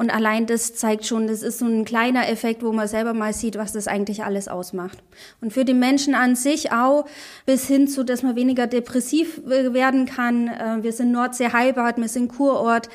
Und 0.00 0.08
allein 0.08 0.46
das 0.46 0.74
zeigt 0.74 1.04
schon, 1.04 1.26
das 1.26 1.42
ist 1.42 1.58
so 1.58 1.66
ein 1.66 1.84
kleiner 1.84 2.26
Effekt, 2.30 2.62
wo 2.62 2.72
man 2.72 2.88
selber 2.88 3.12
mal 3.12 3.34
sieht, 3.34 3.58
was 3.58 3.72
das 3.72 3.86
eigentlich 3.86 4.24
alles 4.24 4.48
ausmacht. 4.48 4.96
Und 5.42 5.52
für 5.52 5.66
die 5.66 5.74
Menschen 5.74 6.14
an 6.14 6.36
sich 6.36 6.72
auch 6.72 7.04
bis 7.44 7.66
hin 7.66 7.86
zu, 7.86 8.02
dass 8.02 8.22
man 8.22 8.34
weniger 8.34 8.66
depressiv 8.66 9.42
werden 9.44 10.06
kann. 10.06 10.48
Äh, 10.48 10.78
wir 10.82 10.94
sind 10.94 11.12
Nordsee-Heilbad, 11.12 11.98
wir 11.98 12.08
sind 12.08 12.28
Kurort. 12.28 12.88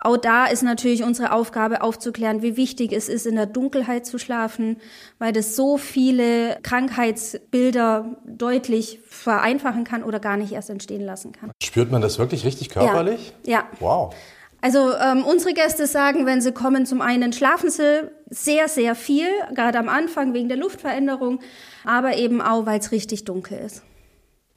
Auch 0.00 0.16
da 0.16 0.46
ist 0.46 0.64
natürlich 0.64 1.04
unsere 1.04 1.30
Aufgabe 1.30 1.80
aufzuklären, 1.80 2.42
wie 2.42 2.56
wichtig 2.56 2.92
es 2.92 3.08
ist, 3.08 3.24
in 3.24 3.36
der 3.36 3.46
Dunkelheit 3.46 4.04
zu 4.04 4.18
schlafen, 4.18 4.78
weil 5.20 5.32
das 5.32 5.54
so 5.54 5.78
viele 5.78 6.58
Krankheitsbilder 6.64 8.16
deutlich 8.26 8.98
vereinfachen 9.06 9.84
kann 9.84 10.02
oder 10.02 10.18
gar 10.18 10.36
nicht 10.36 10.50
erst 10.50 10.70
entstehen 10.70 11.06
lassen 11.06 11.30
kann. 11.30 11.52
Spürt 11.62 11.92
man 11.92 12.02
das 12.02 12.18
wirklich 12.18 12.44
richtig 12.44 12.70
körperlich? 12.70 13.32
Ja. 13.44 13.52
ja. 13.52 13.64
Wow. 13.78 14.12
Also 14.60 14.92
ähm, 14.94 15.24
unsere 15.24 15.54
Gäste 15.54 15.86
sagen, 15.86 16.26
wenn 16.26 16.40
sie 16.40 16.52
kommen, 16.52 16.84
zum 16.84 17.00
einen 17.00 17.32
schlafen 17.32 17.70
sie 17.70 18.10
sehr, 18.28 18.68
sehr 18.68 18.94
viel, 18.94 19.28
gerade 19.54 19.78
am 19.78 19.88
Anfang 19.88 20.34
wegen 20.34 20.48
der 20.48 20.58
Luftveränderung, 20.58 21.40
aber 21.84 22.16
eben 22.16 22.40
auch, 22.40 22.66
weil 22.66 22.80
es 22.80 22.90
richtig 22.90 23.24
dunkel 23.24 23.58
ist. 23.64 23.82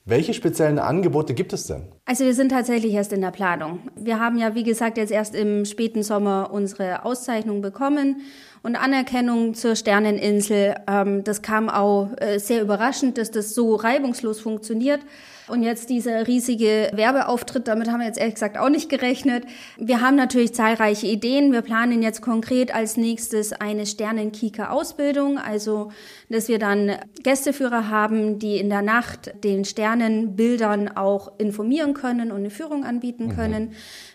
Welche 0.04 0.34
speziellen 0.34 0.80
Angebote 0.80 1.36
gibt 1.36 1.54
es 1.54 1.68
denn? 1.68 1.84
Also 2.06 2.26
wir 2.26 2.34
sind 2.34 2.50
tatsächlich 2.50 2.94
erst 2.94 3.14
in 3.14 3.22
der 3.22 3.30
Planung. 3.30 3.80
Wir 3.96 4.20
haben 4.20 4.40
ja, 4.40 4.56
wie 4.56 4.64
gesagt, 4.64 4.98
jetzt 4.98 5.12
erst 5.12 5.36
im 5.36 5.64
späten 5.66 6.02
Sommer 6.02 6.50
unsere 6.52 7.06
Auszeichnung 7.06 7.62
bekommen 7.62 8.22
und 8.64 8.76
Anerkennung 8.76 9.54
zur 9.54 9.76
Sterneninsel. 9.76 10.74
Ähm, 10.88 11.24
das 11.24 11.44
kam 11.44 11.70
auch 11.70 12.10
äh, 12.18 12.40
sehr 12.40 12.64
überraschend, 12.64 13.20
dass 13.20 13.30
das 13.30 13.54
so 13.54 13.76
reibungslos 13.76 14.40
funktioniert. 14.40 15.02
Und 15.48 15.64
jetzt 15.64 15.90
dieser 15.90 16.28
riesige 16.28 16.92
Werbeauftritt, 16.94 17.68
damit 17.68 17.90
haben 17.90 18.00
wir 18.00 18.08
jetzt 18.08 18.20
ehrlich 18.20 18.36
gesagt 18.36 18.58
auch 18.58 18.70
nicht 18.70 18.90
gerechnet. 18.90 19.46
Wir 19.78 20.02
haben 20.02 20.16
natürlich 20.16 20.54
zahlreiche 20.54 21.08
Ideen. 21.08 21.52
Wir 21.52 21.62
planen 21.62 22.02
jetzt 22.02 22.22
konkret 22.22 22.74
als 22.74 22.98
nächstes 22.98 23.54
eine 23.54 23.86
Sternenkieker-Ausbildung, 23.86 25.38
also 25.38 25.92
dass 26.30 26.48
wir 26.48 26.60
dann 26.60 26.94
Gästeführer 27.24 27.90
haben, 27.90 28.40
die 28.40 28.58
in 28.58 28.70
der 28.70 28.82
Nacht 28.82 29.34
den 29.44 29.66
Sternenbildern 29.66 30.90
auch 30.96 31.32
informieren 31.38 31.94
können 31.94 32.32
und 32.32 32.38
eine 32.38 32.50
Führung 32.50 32.86
anbieten 32.86 33.28
mhm. 33.28 33.36
können. 33.36 33.64
Mhm. 33.66 33.72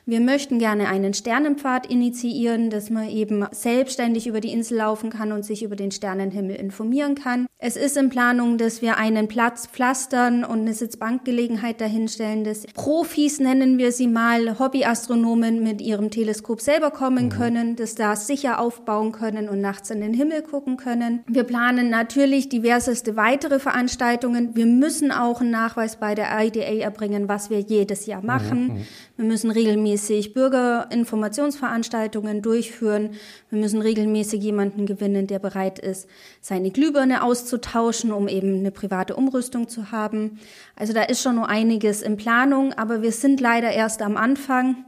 Wir 0.08 0.20
möchten 0.20 0.60
gerne 0.60 0.88
einen 0.88 1.14
Sternenpfad 1.14 1.86
initiieren, 1.86 2.70
dass 2.70 2.90
man 2.90 3.08
eben 3.08 3.44
selbstständig 3.50 4.28
über 4.28 4.40
die 4.40 4.52
Insel 4.52 4.78
laufen 4.78 5.10
kann 5.10 5.32
und 5.32 5.44
sich 5.44 5.64
über 5.64 5.74
den 5.74 5.90
Sternenhimmel 5.90 6.54
informieren 6.54 7.16
kann. 7.16 7.46
Es 7.58 7.76
ist 7.76 7.96
in 7.96 8.08
Planung, 8.08 8.56
dass 8.56 8.82
wir 8.82 8.98
einen 8.98 9.26
Platz 9.26 9.66
pflastern 9.66 10.44
und 10.44 10.60
eine 10.60 10.74
Sitzbankgelegenheit 11.16 11.80
dahinstellen, 11.80 12.44
dass 12.44 12.66
Profis, 12.74 13.40
nennen 13.40 13.78
wir 13.78 13.92
sie 13.92 14.06
mal, 14.06 14.58
Hobbyastronomen 14.58 15.62
mit 15.62 15.80
ihrem 15.80 16.10
Teleskop 16.10 16.60
selber 16.60 16.90
kommen 16.90 17.26
mhm. 17.26 17.30
können, 17.30 17.76
dass 17.76 17.94
da 17.94 18.16
sicher 18.16 18.60
aufbauen 18.60 19.12
können 19.12 19.48
und 19.48 19.60
nachts 19.60 19.90
in 19.90 20.00
den 20.00 20.14
Himmel 20.14 20.42
gucken 20.42 20.76
können. 20.76 21.22
Wir 21.26 21.44
planen 21.44 21.90
natürlich 21.90 22.48
diverseste 22.48 23.16
weitere 23.16 23.58
Veranstaltungen. 23.58 24.54
Wir 24.54 24.66
müssen 24.66 25.10
auch 25.10 25.40
einen 25.40 25.50
Nachweis 25.50 25.96
bei 25.96 26.14
der 26.14 26.28
IDA 26.38 26.84
erbringen, 26.84 27.28
was 27.28 27.50
wir 27.50 27.60
jedes 27.60 28.06
Jahr 28.06 28.22
machen. 28.22 28.66
Mhm. 28.66 29.15
Wir 29.16 29.24
müssen 29.24 29.50
regelmäßig 29.50 30.34
Bürgerinformationsveranstaltungen 30.34 32.42
durchführen. 32.42 33.12
Wir 33.48 33.58
müssen 33.58 33.80
regelmäßig 33.80 34.42
jemanden 34.42 34.84
gewinnen, 34.84 35.26
der 35.26 35.38
bereit 35.38 35.78
ist, 35.78 36.06
seine 36.42 36.70
Glühbirne 36.70 37.22
auszutauschen, 37.22 38.12
um 38.12 38.28
eben 38.28 38.58
eine 38.58 38.70
private 38.70 39.16
Umrüstung 39.16 39.68
zu 39.68 39.90
haben. 39.90 40.38
Also 40.74 40.92
da 40.92 41.02
ist 41.02 41.22
schon 41.22 41.36
noch 41.36 41.48
einiges 41.48 42.02
in 42.02 42.18
Planung, 42.18 42.74
aber 42.74 43.00
wir 43.00 43.12
sind 43.12 43.40
leider 43.40 43.70
erst 43.70 44.02
am 44.02 44.18
Anfang. 44.18 44.84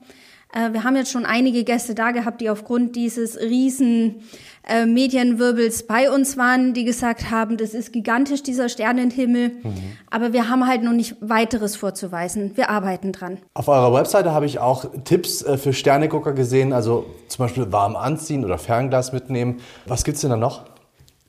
Äh, 0.53 0.73
wir 0.73 0.85
haben 0.85 0.97
jetzt 0.97 1.11
schon 1.11 1.27
einige 1.27 1.65
Gäste 1.65 1.95
da 1.95 2.11
gehabt, 2.11 2.41
die 2.41 2.51
aufgrund 2.51 2.97
dieses 2.97 3.39
riesen 3.39 4.23
äh, 4.67 4.87
Medienwirbels 4.87 5.87
bei 5.87 6.11
uns 6.11 6.37
waren, 6.37 6.75
die 6.75 6.85
gesagt 6.85 7.31
haben, 7.31 7.57
das 7.57 7.75
ist 7.75 7.93
gigantisch, 7.93 8.43
dieser 8.43 8.69
Sternenhimmel. 8.69 9.51
Mhm. 9.63 9.75
Aber 10.11 10.33
wir 10.33 10.49
haben 10.49 10.67
halt 10.67 10.83
noch 10.83 10.93
nicht 10.93 11.17
weiteres 11.21 11.77
vorzuweisen. 11.77 12.53
Wir 12.57 12.71
arbeiten 12.71 13.13
dran. 13.13 13.39
Auf 13.55 13.69
eurer 13.69 13.93
Webseite 13.93 14.33
habe 14.33 14.47
ich 14.47 14.59
auch 14.59 14.87
Tipps 15.05 15.43
äh, 15.43 15.59
für 15.59 15.73
Sternegucker 15.73 16.33
gesehen, 16.33 16.73
also 16.73 17.07
zum 17.29 17.45
Beispiel 17.45 17.71
warm 17.73 17.97
anziehen 17.97 18.45
oder 18.45 18.59
Fernglas 18.59 19.13
mitnehmen. 19.13 19.61
Was 19.87 20.05
gibt 20.05 20.17
es 20.17 20.23
denn 20.23 20.31
da 20.31 20.37
noch? 20.37 20.65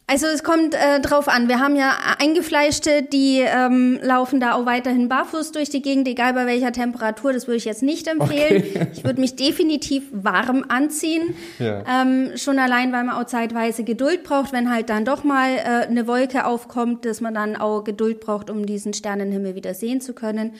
Also 0.10 0.26
es 0.26 0.42
kommt 0.42 0.74
äh, 0.74 1.00
drauf 1.02 1.28
an. 1.28 1.50
Wir 1.50 1.60
haben 1.60 1.76
ja 1.76 1.96
Eingefleischte, 2.18 3.04
die 3.04 3.42
ähm, 3.42 4.00
laufen 4.02 4.40
da 4.40 4.54
auch 4.54 4.66
weiterhin 4.66 5.08
barfuß 5.08 5.52
durch 5.52 5.70
die 5.70 5.84
Gegend, 5.84 6.08
egal 6.08 6.34
bei 6.34 6.48
welcher 6.48 6.72
Temperatur. 6.72 7.32
Das 7.32 7.46
würde 7.46 7.58
ich 7.58 7.66
jetzt 7.66 7.84
nicht 7.84 8.08
empfehlen. 8.08 8.64
Okay. 8.68 8.88
Ich 9.00 9.04
würde 9.04 9.22
mich 9.22 9.36
definitiv 9.36 10.04
warm 10.12 10.66
anziehen. 10.68 11.36
Ja. 11.60 11.84
Ähm, 11.88 12.32
schon 12.38 12.58
allein, 12.58 12.92
weil 12.92 13.04
man 13.04 13.16
auch 13.16 13.26
zeitweise 13.26 13.84
Geduld 13.84 14.24
braucht, 14.24 14.52
wenn 14.52 14.72
halt 14.72 14.90
dann 14.90 15.06
doch 15.06 15.24
mal 15.24 15.52
äh, 15.58 15.88
eine 15.88 16.08
Wolke 16.08 16.46
aufkommt, 16.46 17.06
dass 17.06 17.22
man 17.22 17.36
dann 17.36 17.56
auch 17.56 17.84
Geduld 17.84 18.20
braucht, 18.20 18.50
um 18.50 18.66
diesen 18.66 18.94
Sternenhimmel 18.94 19.54
wieder 19.54 19.76
sehen 19.76 20.02
zu 20.02 20.14
können. 20.14 20.54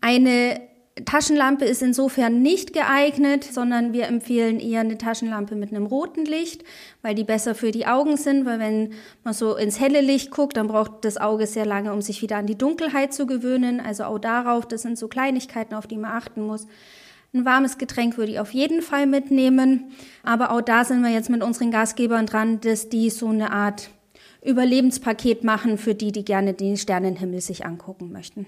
Eine 0.00 0.60
Taschenlampe 1.04 1.64
ist 1.64 1.82
insofern 1.82 2.40
nicht 2.40 2.72
geeignet, 2.72 3.42
sondern 3.42 3.92
wir 3.92 4.06
empfehlen 4.06 4.60
eher 4.60 4.80
eine 4.80 4.96
Taschenlampe 4.96 5.56
mit 5.56 5.70
einem 5.70 5.86
roten 5.86 6.24
Licht, 6.24 6.62
weil 7.02 7.16
die 7.16 7.24
besser 7.24 7.56
für 7.56 7.72
die 7.72 7.86
Augen 7.86 8.16
sind, 8.16 8.46
weil 8.46 8.60
wenn 8.60 8.92
man 9.24 9.34
so 9.34 9.56
ins 9.56 9.80
helle 9.80 10.00
Licht 10.00 10.30
guckt, 10.30 10.56
dann 10.56 10.68
braucht 10.68 11.04
das 11.04 11.16
Auge 11.16 11.48
sehr 11.48 11.66
lange, 11.66 11.92
um 11.92 12.00
sich 12.00 12.22
wieder 12.22 12.36
an 12.36 12.46
die 12.46 12.56
Dunkelheit 12.56 13.12
zu 13.12 13.26
gewöhnen. 13.26 13.80
Also 13.80 14.04
auch 14.04 14.20
darauf, 14.20 14.68
das 14.68 14.82
sind 14.82 14.96
so 14.96 15.08
Kleinigkeiten, 15.08 15.74
auf 15.74 15.88
die 15.88 15.96
man 15.96 16.12
achten 16.12 16.46
muss. 16.46 16.68
Ein 17.32 17.44
warmes 17.44 17.78
Getränk 17.78 18.16
würde 18.16 18.30
ich 18.30 18.38
auf 18.38 18.54
jeden 18.54 18.80
Fall 18.80 19.06
mitnehmen, 19.06 19.90
aber 20.22 20.52
auch 20.52 20.60
da 20.60 20.84
sind 20.84 21.02
wir 21.02 21.10
jetzt 21.10 21.28
mit 21.28 21.42
unseren 21.42 21.72
Gastgebern 21.72 22.26
dran, 22.26 22.60
dass 22.60 22.88
die 22.88 23.10
so 23.10 23.26
eine 23.26 23.50
Art 23.50 23.90
Überlebenspaket 24.44 25.42
machen 25.42 25.76
für 25.76 25.96
die, 25.96 26.12
die 26.12 26.24
gerne 26.24 26.54
den 26.54 26.76
Sternenhimmel 26.76 27.40
sich 27.40 27.66
angucken 27.66 28.12
möchten. 28.12 28.46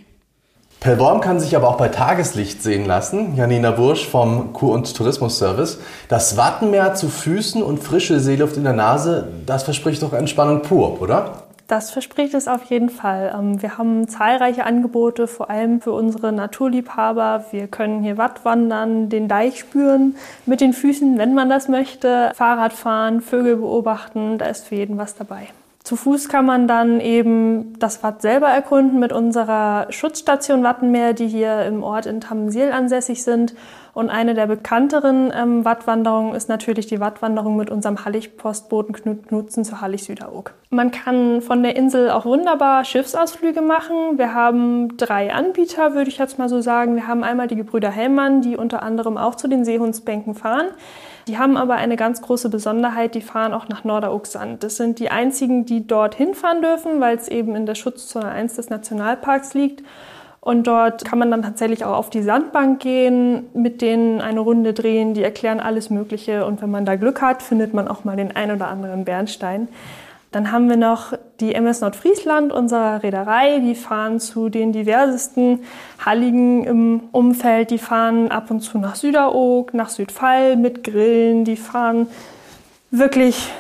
Pellworm 0.81 1.21
kann 1.21 1.41
sich 1.41 1.57
aber 1.57 1.69
auch 1.69 1.79
bei 1.79 1.89
Tageslicht 1.89 2.63
sehen 2.63 2.87
lassen. 2.87 3.35
Janina 3.35 3.73
Bursch 3.73 4.07
vom 4.07 4.53
Kur- 4.53 4.75
und 4.75 4.95
Tourismusservice. 4.95 5.79
Das 6.09 6.37
Wattenmeer 6.37 6.95
zu 6.95 7.09
Füßen 7.09 7.63
und 7.63 7.79
frische 7.83 8.21
Seeluft 8.21 8.57
in 8.57 8.65
der 8.65 8.73
Nase, 8.73 9.29
das 9.47 9.65
verspricht 9.65 10.03
doch 10.03 10.13
Entspannung 10.13 10.63
pur, 10.63 11.01
oder? 11.01 11.47
Das 11.67 11.91
verspricht 11.91 12.35
es 12.35 12.47
auf 12.47 12.63
jeden 12.65 12.91
Fall. 12.91 13.35
Ähm, 13.37 13.61
wir 13.61 13.77
haben 13.77 14.07
zahlreiche 14.07 14.65
Angebote, 14.65 15.27
vor 15.27 15.51
allem 15.51 15.81
für 15.81 15.93
unsere 15.93 16.31
Naturliebhaber. 16.31 17.47
Wir 17.51 17.67
können 17.67 18.03
hier 18.05 18.19
Wattwandern, 18.19 19.09
den 19.09 19.27
Deich 19.27 19.59
spüren 19.59 20.15
mit 20.45 20.61
den 20.61 20.73
Füßen, 20.73 21.19
wenn 21.19 21.35
man 21.35 21.51
das 21.51 21.67
möchte, 21.67 22.31
Fahrrad 22.37 22.73
fahren, 22.73 23.21
Vögel 23.21 23.57
beobachten. 23.57 24.39
Da 24.39 24.47
ist 24.47 24.67
für 24.67 24.77
jeden 24.77 24.99
was 24.99 25.17
dabei. 25.17 25.49
Zu 25.87 25.95
Fuß 25.95 26.29
kann 26.29 26.45
man 26.45 26.67
dann 26.67 26.99
eben 26.99 27.79
das 27.79 28.03
Watt 28.03 28.21
selber 28.21 28.49
erkunden 28.49 28.99
mit 28.99 29.13
unserer 29.13 29.87
Schutzstation 29.91 30.65
Wattenmeer, 30.65 31.13
die 31.13 31.29
hier 31.29 31.65
im 31.65 31.85
Ort 31.85 32.07
in 32.07 32.21
Tamsil 32.21 32.73
ansässig 32.73 33.23
sind. 33.23 33.55
Und 33.95 34.11
eine 34.11 34.35
der 34.35 34.49
bekannteren 34.49 35.33
ähm, 35.33 35.65
Wattwanderungen 35.65 36.35
ist 36.35 36.49
natürlich 36.49 36.89
die 36.89 36.99
Wattwanderung 36.99 37.57
mit 37.57 37.71
unserem 37.71 38.05
Hallig-Postboten 38.05 38.95
Knut 38.95 39.29
Knutzen 39.29 39.65
zur 39.65 39.81
Hallig-Süderoog. 39.81 40.55
Man 40.71 40.91
kann 40.91 41.41
von 41.41 41.63
der 41.63 41.77
Insel 41.77 42.11
auch 42.11 42.25
wunderbar 42.25 42.85
Schiffsausflüge 42.85 43.61
machen. 43.61 44.19
Wir 44.19 44.35
haben 44.35 44.97
drei 44.97 45.33
Anbieter, 45.33 45.95
würde 45.95 46.11
ich 46.11 46.19
jetzt 46.19 46.37
mal 46.37 46.49
so 46.49 46.61
sagen. 46.61 46.97
Wir 46.97 47.07
haben 47.07 47.23
einmal 47.23 47.47
die 47.47 47.55
Gebrüder 47.55 47.93
Hellmann, 47.93 48.41
die 48.41 48.57
unter 48.57 48.83
anderem 48.83 49.17
auch 49.17 49.37
zu 49.37 49.47
den 49.47 49.65
Seehundsbänken 49.65 50.35
fahren. 50.35 50.67
Die 51.29 51.39
haben 51.39 51.57
aber 51.57 51.75
eine 51.75 51.97
ganz 51.97 52.23
große 52.23 52.49
Besonderheit, 52.51 53.17
die 53.17 53.21
fahren 53.21 53.53
auch 53.53 53.69
nach 53.69 53.83
Norderoogsand. 53.83 54.63
Das 54.63 54.77
sind 54.77 55.01
die 55.01 55.11
einzigen, 55.11 55.67
die 55.67 55.85
dort 55.85 56.15
hinfahren 56.15 56.63
dürfen, 56.63 57.01
weil 57.01 57.17
es 57.17 57.27
eben 57.27 57.57
in 57.57 57.67
der 57.67 57.75
Schutzzone 57.75 58.29
1 58.29 58.55
des 58.55 58.71
Nationalparks 58.71 59.55
liegt. 59.55 59.83
Und 60.41 60.69
dort 60.69 61.05
kann 61.05 61.19
man 61.19 61.33
dann 61.33 61.43
tatsächlich 61.43 61.85
auch 61.85 61.97
auf 61.97 62.11
die 62.11 62.23
Sandbank 62.23 62.79
gehen, 62.79 63.47
mit 63.55 63.83
denen 63.83 64.21
eine 64.21 64.39
Runde 64.39 64.73
drehen. 64.73 65.15
Die 65.15 65.25
erklären 65.25 65.59
alles 65.59 65.91
Mögliche. 65.91 66.47
Und 66.47 66.63
wenn 66.63 66.71
man 66.71 66.85
da 66.85 66.95
Glück 66.95 67.21
hat, 67.21 67.43
findet 67.43 67.75
man 67.75 67.89
auch 67.89 68.05
mal 68.05 68.17
den 68.17 68.37
ein 68.37 68.53
oder 68.53 68.69
anderen 68.69 69.05
Bernstein. 69.05 69.67
Dann 70.33 70.53
haben 70.53 70.69
wir 70.69 70.77
noch 70.77 71.15
die 71.41 71.55
MS 71.55 71.81
Nordfriesland, 71.81 72.53
unserer 72.53 73.03
Reederei. 73.03 73.61
Die 73.61 73.75
fahren 73.75 74.21
zu 74.21 74.49
den 74.49 74.73
diversesten 74.73 75.61
Halligen 76.05 76.65
im 76.65 77.03
Umfeld. 77.13 77.71
Die 77.71 77.79
fahren 77.79 78.31
ab 78.31 78.51
und 78.51 78.61
zu 78.61 78.79
nach 78.79 78.97
Süderoog, 78.97 79.73
nach 79.73 79.89
Südfall 79.89 80.57
mit 80.57 80.85
Grillen. 80.85 81.45
Die 81.45 81.57
fahren 81.57 82.09
wirklich 82.91 83.51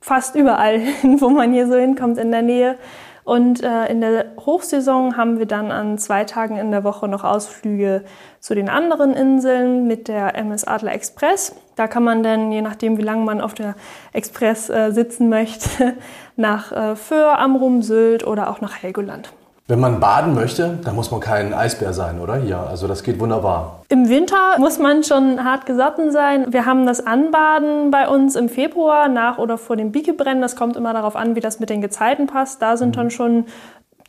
fast 0.00 0.36
überall 0.36 0.78
hin, 1.00 1.20
wo 1.20 1.28
man 1.28 1.52
hier 1.52 1.66
so 1.66 1.74
hinkommt 1.74 2.18
in 2.18 2.30
der 2.30 2.42
Nähe. 2.42 2.76
Und 3.24 3.62
äh, 3.62 3.86
in 3.86 4.00
der 4.00 4.24
Hochsaison 4.44 5.16
haben 5.16 5.38
wir 5.38 5.46
dann 5.46 5.70
an 5.70 5.98
zwei 5.98 6.24
Tagen 6.24 6.56
in 6.56 6.70
der 6.70 6.84
Woche 6.84 7.06
noch 7.06 7.22
Ausflüge 7.22 8.04
zu 8.40 8.54
den 8.54 8.68
anderen 8.68 9.12
Inseln 9.12 9.86
mit 9.86 10.08
der 10.08 10.34
MS 10.34 10.64
Adler 10.64 10.92
Express. 10.92 11.54
Da 11.80 11.88
kann 11.88 12.04
man 12.04 12.22
dann, 12.22 12.52
je 12.52 12.60
nachdem 12.60 12.98
wie 12.98 13.02
lange 13.02 13.24
man 13.24 13.40
auf 13.40 13.54
der 13.54 13.74
Express 14.12 14.68
äh, 14.68 14.90
sitzen 14.90 15.30
möchte, 15.30 15.94
nach 16.36 16.72
äh, 16.72 16.94
Föhr, 16.94 17.38
Amrum, 17.38 17.80
Sylt 17.80 18.26
oder 18.26 18.50
auch 18.50 18.60
nach 18.60 18.82
Helgoland. 18.82 19.32
Wenn 19.66 19.80
man 19.80 19.98
baden 19.98 20.34
möchte, 20.34 20.78
dann 20.84 20.94
muss 20.94 21.10
man 21.10 21.20
kein 21.20 21.54
Eisbär 21.54 21.94
sein, 21.94 22.20
oder? 22.20 22.36
Hier, 22.36 22.58
also 22.58 22.86
das 22.86 23.02
geht 23.02 23.18
wunderbar. 23.18 23.80
Im 23.88 24.10
Winter 24.10 24.58
muss 24.58 24.78
man 24.78 25.04
schon 25.04 25.42
hart 25.42 25.64
gesotten 25.64 26.12
sein. 26.12 26.52
Wir 26.52 26.66
haben 26.66 26.84
das 26.84 27.06
Anbaden 27.06 27.90
bei 27.90 28.06
uns 28.06 28.36
im 28.36 28.50
Februar 28.50 29.08
nach 29.08 29.38
oder 29.38 29.56
vor 29.56 29.76
dem 29.76 29.90
Bikebrennen. 29.90 30.42
Das 30.42 30.56
kommt 30.56 30.76
immer 30.76 30.92
darauf 30.92 31.16
an, 31.16 31.34
wie 31.34 31.40
das 31.40 31.60
mit 31.60 31.70
den 31.70 31.80
Gezeiten 31.80 32.26
passt. 32.26 32.60
Da 32.60 32.76
sind 32.76 32.98
dann 32.98 33.10
schon 33.10 33.46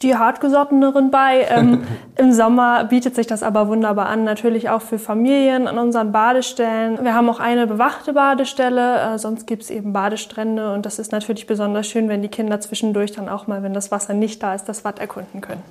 die 0.04 0.16
hartgesotteneren 0.16 1.12
bei. 1.12 1.46
Ähm, 1.50 1.84
Im 2.18 2.34
Sommer 2.34 2.86
bietet 2.86 3.16
sich 3.16 3.28
das 3.28 3.44
aber 3.44 3.68
wunderbar 3.68 4.08
an, 4.08 4.24
natürlich 4.24 4.70
auch 4.70 4.82
für 4.82 5.00
Familien 5.00 5.68
an 5.68 5.78
unseren 5.78 6.12
Badestellen. 6.12 7.04
Wir 7.04 7.14
haben 7.14 7.30
auch 7.30 7.40
eine 7.40 7.68
bewachte 7.68 8.14
Badestelle, 8.14 9.16
äh, 9.16 9.18
sonst 9.20 9.48
gibt 9.48 9.64
es 9.64 9.70
eben 9.70 9.94
Badestrände 9.94 10.74
und 10.74 10.86
das 10.86 11.00
ist 11.00 11.12
natürlich 11.12 11.48
besonders 11.48 11.88
schön, 11.88 12.10
wenn 12.10 12.22
die 12.22 12.30
Kinder 12.30 12.60
zwischendurch 12.60 13.12
dann 13.12 13.30
auch 13.30 13.48
mal, 13.48 13.64
wenn 13.64 13.74
das 13.74 13.92
Wasser 13.92 14.14
nicht 14.14 14.42
da 14.44 14.54
ist, 14.54 14.66
das 14.66 14.86
Watt 14.86 15.00
erkunden 15.00 15.42
können. 15.42 15.64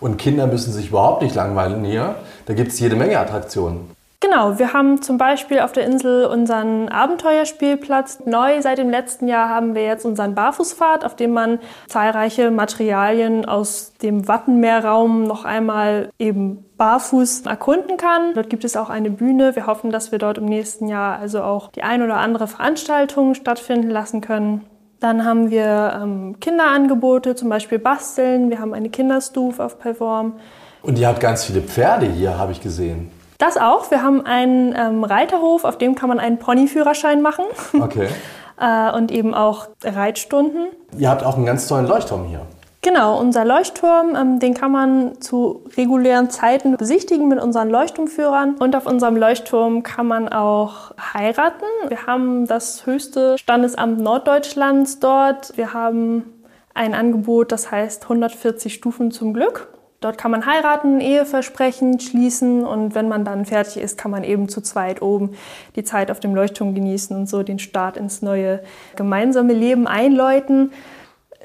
Und 0.00 0.16
Kinder 0.16 0.48
müssen 0.48 0.72
sich 0.72 0.88
überhaupt 0.88 1.22
nicht 1.22 1.34
langweilen 1.34 1.84
hier. 1.84 2.16
Da 2.46 2.54
gibt 2.54 2.72
es 2.72 2.80
jede 2.80 2.96
Menge 2.96 3.18
Attraktionen. 3.20 4.01
Genau, 4.22 4.56
wir 4.56 4.72
haben 4.72 5.02
zum 5.02 5.18
Beispiel 5.18 5.58
auf 5.58 5.72
der 5.72 5.84
Insel 5.84 6.26
unseren 6.26 6.88
Abenteuerspielplatz. 6.88 8.20
Neu 8.24 8.62
seit 8.62 8.78
dem 8.78 8.88
letzten 8.88 9.26
Jahr 9.26 9.48
haben 9.48 9.74
wir 9.74 9.82
jetzt 9.82 10.06
unseren 10.06 10.36
Barfußpfad, 10.36 11.04
auf 11.04 11.16
dem 11.16 11.32
man 11.32 11.58
zahlreiche 11.88 12.52
Materialien 12.52 13.44
aus 13.44 13.94
dem 14.00 14.28
Wattenmeerraum 14.28 15.24
noch 15.24 15.44
einmal 15.44 16.10
eben 16.20 16.64
barfuß 16.76 17.46
erkunden 17.46 17.96
kann. 17.96 18.34
Dort 18.34 18.48
gibt 18.48 18.64
es 18.64 18.76
auch 18.76 18.90
eine 18.90 19.10
Bühne. 19.10 19.56
Wir 19.56 19.66
hoffen, 19.66 19.90
dass 19.90 20.12
wir 20.12 20.20
dort 20.20 20.38
im 20.38 20.44
nächsten 20.44 20.86
Jahr 20.86 21.18
also 21.18 21.42
auch 21.42 21.72
die 21.72 21.82
ein 21.82 22.00
oder 22.00 22.18
andere 22.18 22.46
Veranstaltung 22.46 23.34
stattfinden 23.34 23.90
lassen 23.90 24.20
können. 24.20 24.64
Dann 25.00 25.24
haben 25.24 25.50
wir 25.50 25.98
ähm, 26.00 26.36
Kinderangebote, 26.38 27.34
zum 27.34 27.48
Beispiel 27.48 27.80
Basteln. 27.80 28.50
Wir 28.50 28.60
haben 28.60 28.72
eine 28.72 28.88
Kinderstufe 28.88 29.64
auf 29.64 29.80
Perform. 29.80 30.34
Und 30.80 30.96
ihr 30.96 31.08
habt 31.08 31.18
ganz 31.18 31.44
viele 31.44 31.60
Pferde 31.60 32.06
hier, 32.06 32.38
habe 32.38 32.52
ich 32.52 32.60
gesehen. 32.60 33.10
Das 33.42 33.56
auch. 33.56 33.90
Wir 33.90 34.04
haben 34.04 34.24
einen 34.24 34.72
ähm, 34.78 35.02
Reiterhof, 35.02 35.64
auf 35.64 35.76
dem 35.76 35.96
kann 35.96 36.08
man 36.08 36.20
einen 36.20 36.38
Ponyführerschein 36.38 37.22
machen. 37.22 37.44
Okay. 37.74 38.06
äh, 38.60 38.92
und 38.92 39.10
eben 39.10 39.34
auch 39.34 39.66
Reitstunden. 39.82 40.68
Ihr 40.96 41.10
habt 41.10 41.24
auch 41.24 41.34
einen 41.34 41.44
ganz 41.44 41.66
tollen 41.66 41.88
Leuchtturm 41.88 42.26
hier. 42.26 42.42
Genau, 42.82 43.18
unser 43.18 43.44
Leuchtturm, 43.44 44.14
ähm, 44.14 44.38
den 44.38 44.54
kann 44.54 44.70
man 44.70 45.20
zu 45.20 45.64
regulären 45.76 46.30
Zeiten 46.30 46.76
besichtigen 46.76 47.26
mit 47.26 47.42
unseren 47.42 47.68
Leuchtturmführern. 47.68 48.54
Und 48.60 48.76
auf 48.76 48.86
unserem 48.86 49.16
Leuchtturm 49.16 49.82
kann 49.82 50.06
man 50.06 50.28
auch 50.28 50.92
heiraten. 51.12 51.64
Wir 51.88 52.06
haben 52.06 52.46
das 52.46 52.86
höchste 52.86 53.38
Standesamt 53.38 53.98
Norddeutschlands 53.98 55.00
dort. 55.00 55.56
Wir 55.56 55.74
haben 55.74 56.44
ein 56.74 56.94
Angebot, 56.94 57.50
das 57.50 57.72
heißt 57.72 58.04
140 58.04 58.72
Stufen 58.72 59.10
zum 59.10 59.34
Glück. 59.34 59.66
Dort 60.02 60.18
kann 60.18 60.32
man 60.32 60.44
heiraten, 60.46 61.00
Eheversprechen 61.00 62.00
schließen 62.00 62.64
und 62.64 62.94
wenn 62.96 63.08
man 63.08 63.24
dann 63.24 63.46
fertig 63.46 63.80
ist, 63.80 63.96
kann 63.96 64.10
man 64.10 64.24
eben 64.24 64.48
zu 64.48 64.60
zweit 64.60 65.00
oben 65.00 65.30
die 65.76 65.84
Zeit 65.84 66.10
auf 66.10 66.18
dem 66.18 66.34
Leuchtturm 66.34 66.74
genießen 66.74 67.16
und 67.16 67.28
so 67.28 67.44
den 67.44 67.60
Start 67.60 67.96
ins 67.96 68.20
neue 68.20 68.60
gemeinsame 68.96 69.52
Leben 69.52 69.86
einläuten. 69.86 70.72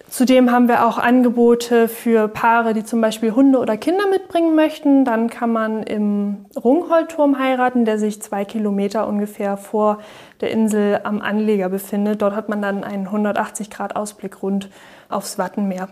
Zudem 0.10 0.52
haben 0.52 0.68
wir 0.68 0.88
auch 0.88 0.98
Angebote 0.98 1.88
für 1.88 2.30
Paare, 2.30 2.74
die 2.74 2.84
zum 2.84 3.00
Beispiel 3.00 3.36
Hunde 3.36 3.60
oder 3.60 3.78
Kinder 3.78 4.08
mitbringen 4.10 4.56
möchten. 4.56 5.06
Dann 5.06 5.30
kann 5.30 5.52
man 5.52 5.84
im 5.84 6.46
Rungholdturm 6.56 7.38
heiraten, 7.38 7.86
der 7.86 8.00
sich 8.00 8.22
zwei 8.22 8.46
Kilometer 8.46 9.08
ungefähr 9.08 9.58
vor 9.58 10.00
der 10.42 10.52
Insel 10.52 11.02
am 11.04 11.22
Anleger 11.22 11.70
befindet. 11.70 12.22
Dort 12.22 12.36
hat 12.36 12.50
man 12.50 12.62
dann 12.62 12.84
einen 12.84 13.06
180 13.06 13.70
Grad 13.70 13.96
Ausblick 13.96 14.42
rund 14.42 14.70
aufs 15.10 15.38
Wattenmeer. 15.38 15.90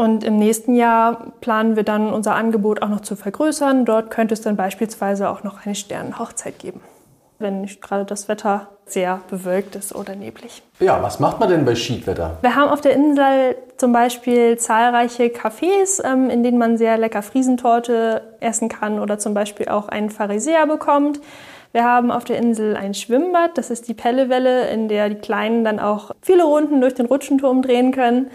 Und 0.00 0.24
im 0.24 0.38
nächsten 0.38 0.74
Jahr 0.74 1.26
planen 1.42 1.76
wir 1.76 1.82
dann 1.82 2.10
unser 2.10 2.34
Angebot 2.34 2.80
auch 2.80 2.88
noch 2.88 3.00
zu 3.00 3.16
vergrößern. 3.16 3.84
Dort 3.84 4.10
könnte 4.10 4.32
es 4.32 4.40
dann 4.40 4.56
beispielsweise 4.56 5.28
auch 5.28 5.42
noch 5.42 5.66
eine 5.66 5.74
Sternenhochzeit 5.74 6.58
geben, 6.58 6.80
wenn 7.38 7.60
nicht 7.60 7.82
gerade 7.82 8.06
das 8.06 8.26
Wetter 8.26 8.68
sehr 8.86 9.20
bewölkt 9.28 9.76
ist 9.76 9.94
oder 9.94 10.16
neblig. 10.16 10.62
Ja, 10.78 11.02
was 11.02 11.20
macht 11.20 11.38
man 11.38 11.50
denn 11.50 11.66
bei 11.66 11.74
Schiedwetter? 11.74 12.38
Wir 12.40 12.56
haben 12.56 12.70
auf 12.70 12.80
der 12.80 12.94
Insel 12.94 13.56
zum 13.76 13.92
Beispiel 13.92 14.56
zahlreiche 14.56 15.24
Cafés, 15.24 16.02
ähm, 16.02 16.30
in 16.30 16.42
denen 16.42 16.56
man 16.56 16.78
sehr 16.78 16.96
lecker 16.96 17.20
Friesentorte 17.20 18.22
essen 18.40 18.70
kann 18.70 19.00
oder 19.00 19.18
zum 19.18 19.34
Beispiel 19.34 19.68
auch 19.68 19.88
einen 19.88 20.08
Pharisäer 20.08 20.66
bekommt. 20.66 21.20
Wir 21.72 21.84
haben 21.84 22.10
auf 22.10 22.24
der 22.24 22.38
Insel 22.38 22.74
ein 22.74 22.94
Schwimmbad, 22.94 23.58
das 23.58 23.68
ist 23.68 23.86
die 23.86 23.94
Pellewelle, 23.94 24.70
in 24.70 24.88
der 24.88 25.10
die 25.10 25.16
Kleinen 25.16 25.62
dann 25.62 25.78
auch 25.78 26.12
viele 26.22 26.44
Runden 26.44 26.80
durch 26.80 26.94
den 26.94 27.04
Rutschenturm 27.04 27.60
drehen 27.60 27.92
können. 27.92 28.30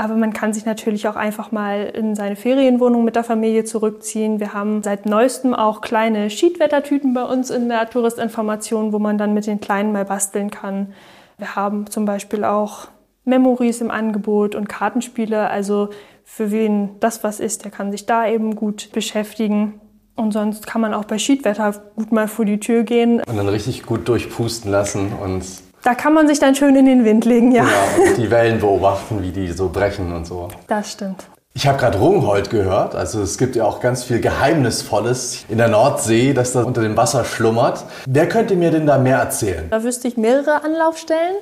Aber 0.00 0.14
man 0.14 0.32
kann 0.32 0.52
sich 0.52 0.64
natürlich 0.64 1.08
auch 1.08 1.16
einfach 1.16 1.50
mal 1.50 1.82
in 1.92 2.14
seine 2.14 2.36
Ferienwohnung 2.36 3.04
mit 3.04 3.16
der 3.16 3.24
Familie 3.24 3.64
zurückziehen. 3.64 4.38
Wir 4.38 4.54
haben 4.54 4.84
seit 4.84 5.06
neuestem 5.06 5.54
auch 5.54 5.80
kleine 5.80 6.30
Schiedwettertüten 6.30 7.14
bei 7.14 7.24
uns 7.24 7.50
in 7.50 7.68
der 7.68 7.90
Touristinformation, 7.90 8.92
wo 8.92 9.00
man 9.00 9.18
dann 9.18 9.34
mit 9.34 9.48
den 9.48 9.60
Kleinen 9.60 9.90
mal 9.90 10.04
basteln 10.04 10.52
kann. 10.52 10.94
Wir 11.36 11.56
haben 11.56 11.90
zum 11.90 12.04
Beispiel 12.04 12.44
auch 12.44 12.86
Memories 13.24 13.80
im 13.80 13.90
Angebot 13.90 14.54
und 14.54 14.68
Kartenspiele. 14.68 15.50
Also 15.50 15.90
für 16.22 16.52
wen 16.52 16.90
das 17.00 17.24
was 17.24 17.40
ist, 17.40 17.64
der 17.64 17.72
kann 17.72 17.90
sich 17.90 18.06
da 18.06 18.28
eben 18.28 18.54
gut 18.54 18.90
beschäftigen. 18.92 19.80
Und 20.14 20.32
sonst 20.32 20.68
kann 20.68 20.80
man 20.80 20.94
auch 20.94 21.06
bei 21.06 21.18
Schiedwetter 21.18 21.74
gut 21.96 22.12
mal 22.12 22.28
vor 22.28 22.44
die 22.44 22.60
Tür 22.60 22.84
gehen. 22.84 23.20
Und 23.20 23.36
dann 23.36 23.48
richtig 23.48 23.84
gut 23.84 24.06
durchpusten 24.06 24.70
lassen 24.70 25.12
und 25.12 25.44
da 25.88 25.94
kann 25.94 26.12
man 26.12 26.28
sich 26.28 26.38
dann 26.38 26.54
schön 26.54 26.76
in 26.76 26.84
den 26.84 27.06
Wind 27.06 27.24
legen, 27.24 27.50
ja. 27.50 27.64
Ja, 27.64 28.10
und 28.10 28.18
die 28.18 28.30
Wellen 28.30 28.60
beobachten, 28.60 29.22
wie 29.22 29.30
die 29.30 29.50
so 29.52 29.70
brechen 29.70 30.12
und 30.12 30.26
so. 30.26 30.48
Das 30.66 30.92
stimmt. 30.92 31.24
Ich 31.54 31.66
habe 31.66 31.78
gerade 31.78 31.98
Rungholt 31.98 32.50
gehört. 32.50 32.94
Also 32.94 33.22
es 33.22 33.38
gibt 33.38 33.56
ja 33.56 33.64
auch 33.64 33.80
ganz 33.80 34.04
viel 34.04 34.20
Geheimnisvolles 34.20 35.46
in 35.48 35.56
der 35.56 35.68
Nordsee, 35.68 36.34
das 36.34 36.52
da 36.52 36.62
unter 36.62 36.82
dem 36.82 36.94
Wasser 36.94 37.24
schlummert. 37.24 37.86
Wer 38.06 38.28
könnte 38.28 38.54
mir 38.54 38.70
denn 38.70 38.86
da 38.86 38.98
mehr 38.98 39.16
erzählen? 39.16 39.66
Da 39.70 39.82
wüsste 39.82 40.08
ich 40.08 40.18
mehrere 40.18 40.62
Anlaufstellen. 40.62 41.36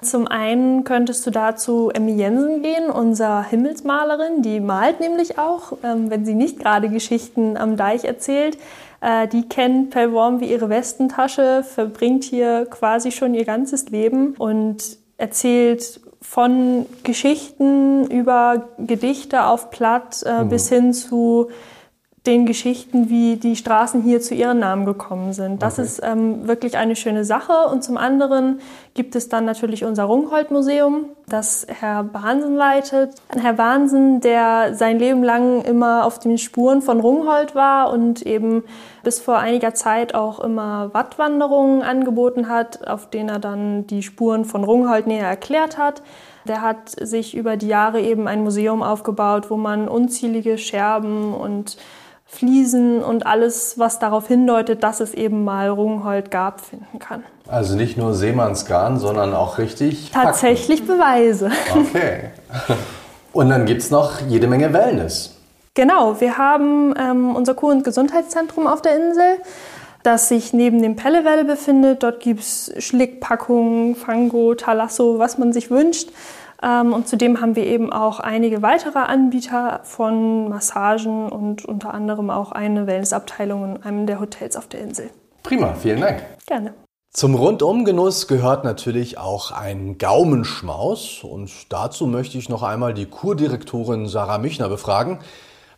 Zum 0.00 0.28
einen 0.28 0.84
könntest 0.84 1.26
du 1.26 1.32
dazu 1.32 1.90
Emmy 1.92 2.12
Jensen 2.12 2.62
gehen, 2.62 2.90
unser 2.90 3.42
Himmelsmalerin. 3.42 4.42
Die 4.42 4.60
malt 4.60 5.00
nämlich 5.00 5.40
auch, 5.40 5.72
ähm, 5.82 6.08
wenn 6.08 6.24
sie 6.24 6.34
nicht 6.34 6.60
gerade 6.60 6.88
Geschichten 6.88 7.56
am 7.56 7.76
Deich 7.76 8.04
erzählt. 8.04 8.56
Äh, 9.00 9.28
die 9.28 9.48
kennt 9.48 9.90
Pellworm 9.90 10.40
wie 10.40 10.50
ihre 10.50 10.68
Westentasche, 10.68 11.62
verbringt 11.62 12.24
hier 12.24 12.66
quasi 12.66 13.12
schon 13.12 13.34
ihr 13.34 13.44
ganzes 13.44 13.88
Leben 13.90 14.34
und 14.38 14.98
erzählt 15.16 16.00
von 16.20 16.86
Geschichten 17.04 18.06
über 18.10 18.68
Gedichte 18.78 19.44
auf 19.44 19.70
Platt 19.70 20.22
äh, 20.26 20.44
mhm. 20.44 20.48
bis 20.48 20.68
hin 20.68 20.92
zu 20.92 21.48
den 22.26 22.44
Geschichten, 22.44 23.08
wie 23.08 23.36
die 23.36 23.56
Straßen 23.56 24.02
hier 24.02 24.20
zu 24.20 24.34
ihren 24.34 24.58
Namen 24.58 24.84
gekommen 24.84 25.32
sind. 25.32 25.62
Das 25.62 25.74
okay. 25.78 25.86
ist 25.86 26.00
ähm, 26.04 26.46
wirklich 26.46 26.76
eine 26.76 26.94
schöne 26.94 27.24
Sache. 27.24 27.68
Und 27.72 27.82
zum 27.82 27.96
anderen 27.96 28.60
gibt 28.98 29.14
es 29.14 29.28
dann 29.28 29.44
natürlich 29.44 29.84
unser 29.84 30.02
Rungholt-Museum, 30.02 31.10
das 31.28 31.68
Herr 31.68 32.02
Bahnsen 32.02 32.56
leitet. 32.56 33.14
Herr 33.28 33.52
Bahnsen, 33.52 34.20
der 34.20 34.74
sein 34.74 34.98
Leben 34.98 35.22
lang 35.22 35.62
immer 35.62 36.04
auf 36.04 36.18
den 36.18 36.36
Spuren 36.36 36.82
von 36.82 36.98
Rungholt 36.98 37.54
war 37.54 37.92
und 37.92 38.26
eben 38.26 38.64
bis 39.04 39.20
vor 39.20 39.38
einiger 39.38 39.72
Zeit 39.72 40.16
auch 40.16 40.40
immer 40.40 40.92
Wattwanderungen 40.94 41.82
angeboten 41.82 42.48
hat, 42.48 42.88
auf 42.88 43.08
denen 43.08 43.28
er 43.28 43.38
dann 43.38 43.86
die 43.86 44.02
Spuren 44.02 44.44
von 44.44 44.64
Rungholt 44.64 45.06
näher 45.06 45.28
erklärt 45.28 45.78
hat. 45.78 46.02
Der 46.48 46.60
hat 46.60 46.90
sich 47.00 47.36
über 47.36 47.56
die 47.56 47.68
Jahre 47.68 48.00
eben 48.00 48.26
ein 48.26 48.42
Museum 48.42 48.82
aufgebaut, 48.82 49.48
wo 49.48 49.56
man 49.56 49.86
unzählige 49.86 50.58
Scherben 50.58 51.34
und 51.34 51.76
Fliesen 52.24 53.04
und 53.04 53.26
alles, 53.26 53.78
was 53.78 54.00
darauf 54.00 54.26
hindeutet, 54.26 54.82
dass 54.82 54.98
es 54.98 55.14
eben 55.14 55.44
mal 55.44 55.68
Rungholt 55.68 56.32
gab, 56.32 56.60
finden 56.60 56.98
kann. 56.98 57.22
Also 57.48 57.76
nicht 57.76 57.96
nur 57.96 58.14
Seemannsgarn, 58.14 58.98
sondern 58.98 59.34
auch 59.34 59.58
richtig. 59.58 60.10
Tatsächlich 60.12 60.80
Fakten. 60.80 60.98
Beweise. 60.98 61.50
Okay. 61.74 62.30
Und 63.32 63.48
dann 63.48 63.66
gibt 63.66 63.82
es 63.82 63.90
noch 63.90 64.20
jede 64.28 64.46
Menge 64.46 64.72
Wellness. 64.72 65.34
Genau, 65.74 66.20
wir 66.20 66.36
haben 66.36 66.94
ähm, 66.98 67.36
unser 67.36 67.54
Kur- 67.54 67.72
und 67.72 67.84
Gesundheitszentrum 67.84 68.66
auf 68.66 68.82
der 68.82 68.96
Insel, 68.96 69.38
das 70.02 70.28
sich 70.28 70.52
neben 70.52 70.82
dem 70.82 70.96
Pellewelle 70.96 71.44
befindet. 71.44 72.02
Dort 72.02 72.20
gibt 72.20 72.40
es 72.40 72.72
Schlickpackungen, 72.78 73.94
Fango, 73.94 74.54
Talasso, 74.54 75.18
was 75.18 75.38
man 75.38 75.52
sich 75.52 75.70
wünscht. 75.70 76.10
Ähm, 76.62 76.92
und 76.92 77.08
zudem 77.08 77.40
haben 77.40 77.54
wir 77.54 77.64
eben 77.64 77.92
auch 77.92 78.18
einige 78.18 78.60
weitere 78.62 78.98
Anbieter 78.98 79.80
von 79.84 80.48
Massagen 80.48 81.28
und 81.28 81.64
unter 81.64 81.94
anderem 81.94 82.30
auch 82.30 82.52
eine 82.52 82.86
Wellnessabteilung 82.86 83.76
in 83.76 83.82
einem 83.84 84.06
der 84.06 84.20
Hotels 84.20 84.56
auf 84.56 84.66
der 84.66 84.80
Insel. 84.80 85.10
Prima, 85.44 85.74
vielen 85.74 86.00
Dank. 86.00 86.22
Gerne. 86.46 86.74
Zum 87.18 87.34
Rundumgenuss 87.34 88.28
gehört 88.28 88.62
natürlich 88.62 89.18
auch 89.18 89.50
ein 89.50 89.98
Gaumenschmaus 89.98 91.24
und 91.24 91.50
dazu 91.68 92.06
möchte 92.06 92.38
ich 92.38 92.48
noch 92.48 92.62
einmal 92.62 92.94
die 92.94 93.06
Kurdirektorin 93.06 94.06
Sarah 94.06 94.38
Michner 94.38 94.68
befragen. 94.68 95.18